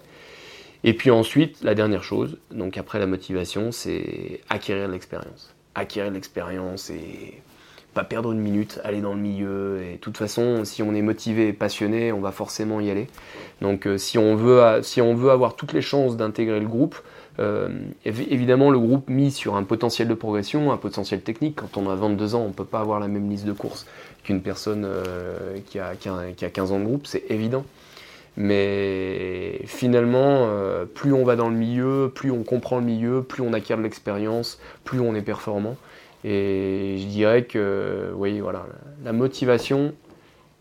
[0.83, 6.15] Et puis ensuite, la dernière chose, donc après la motivation, c'est acquérir l'expérience acquérir de
[6.15, 7.43] l'expérience et
[7.95, 9.83] pas perdre une minute, aller dans le milieu.
[9.83, 13.09] Et de toute façon, si on est motivé et passionné, on va forcément y aller.
[13.61, 14.61] Donc euh, si, on veut,
[15.31, 16.97] avoir toutes les chances d'intégrer le groupe,
[17.39, 17.69] euh,
[18.05, 21.57] évidemment, le groupe mise sur un potentiel de progression, un potentiel technique.
[21.57, 23.87] Quand on a 22 ans, on ne peut pas avoir la même liste de courses
[24.23, 27.65] qu'une personne euh, qui, a, qui, a, 15 ans de groupe, c'est évident.
[28.37, 33.43] Mais finalement, euh, plus on va dans le milieu, plus on comprend le milieu, plus
[33.43, 35.77] on acquiert de l'expérience, plus on est performant.
[36.25, 38.67] Et je dirais que, oui, voilà,
[39.05, 39.95] la motivation,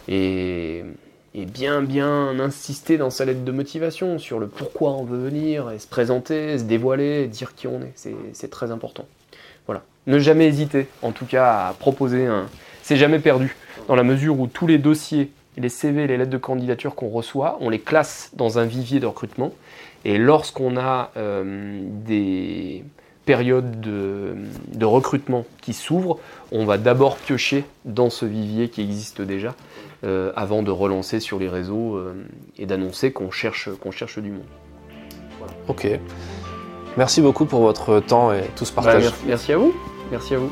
[0.07, 0.83] Et,
[1.35, 5.79] bien bien insister dans sa lettre de motivation sur le pourquoi on veut venir, et
[5.79, 7.93] se présenter, se dévoiler, dire qui on est.
[8.33, 9.05] C'est très important.
[9.65, 9.83] Voilà.
[10.05, 12.47] Ne jamais hésiter, en tout cas, à proposer un.
[12.81, 13.55] C'est jamais perdu,
[13.87, 17.57] dans la mesure où tous les dossiers les CV, les lettres de candidature qu'on reçoit,
[17.61, 19.53] on les classe dans un vivier de recrutement.
[20.05, 22.83] Et lorsqu'on a euh, des
[23.25, 26.19] périodes de, recrutement qui s'ouvrent,
[26.51, 29.55] on va d'abord piocher dans ce vivier qui existe déjà
[30.03, 32.13] euh, avant de relancer sur les réseaux euh,
[32.57, 34.43] et d'annoncer qu'on cherche, qu'on cherche du monde.
[35.67, 35.87] Ok.
[36.97, 39.05] Merci beaucoup pour votre temps et tout ce partage.
[39.05, 39.73] Bah, merci à vous.
[40.11, 40.51] Merci à vous.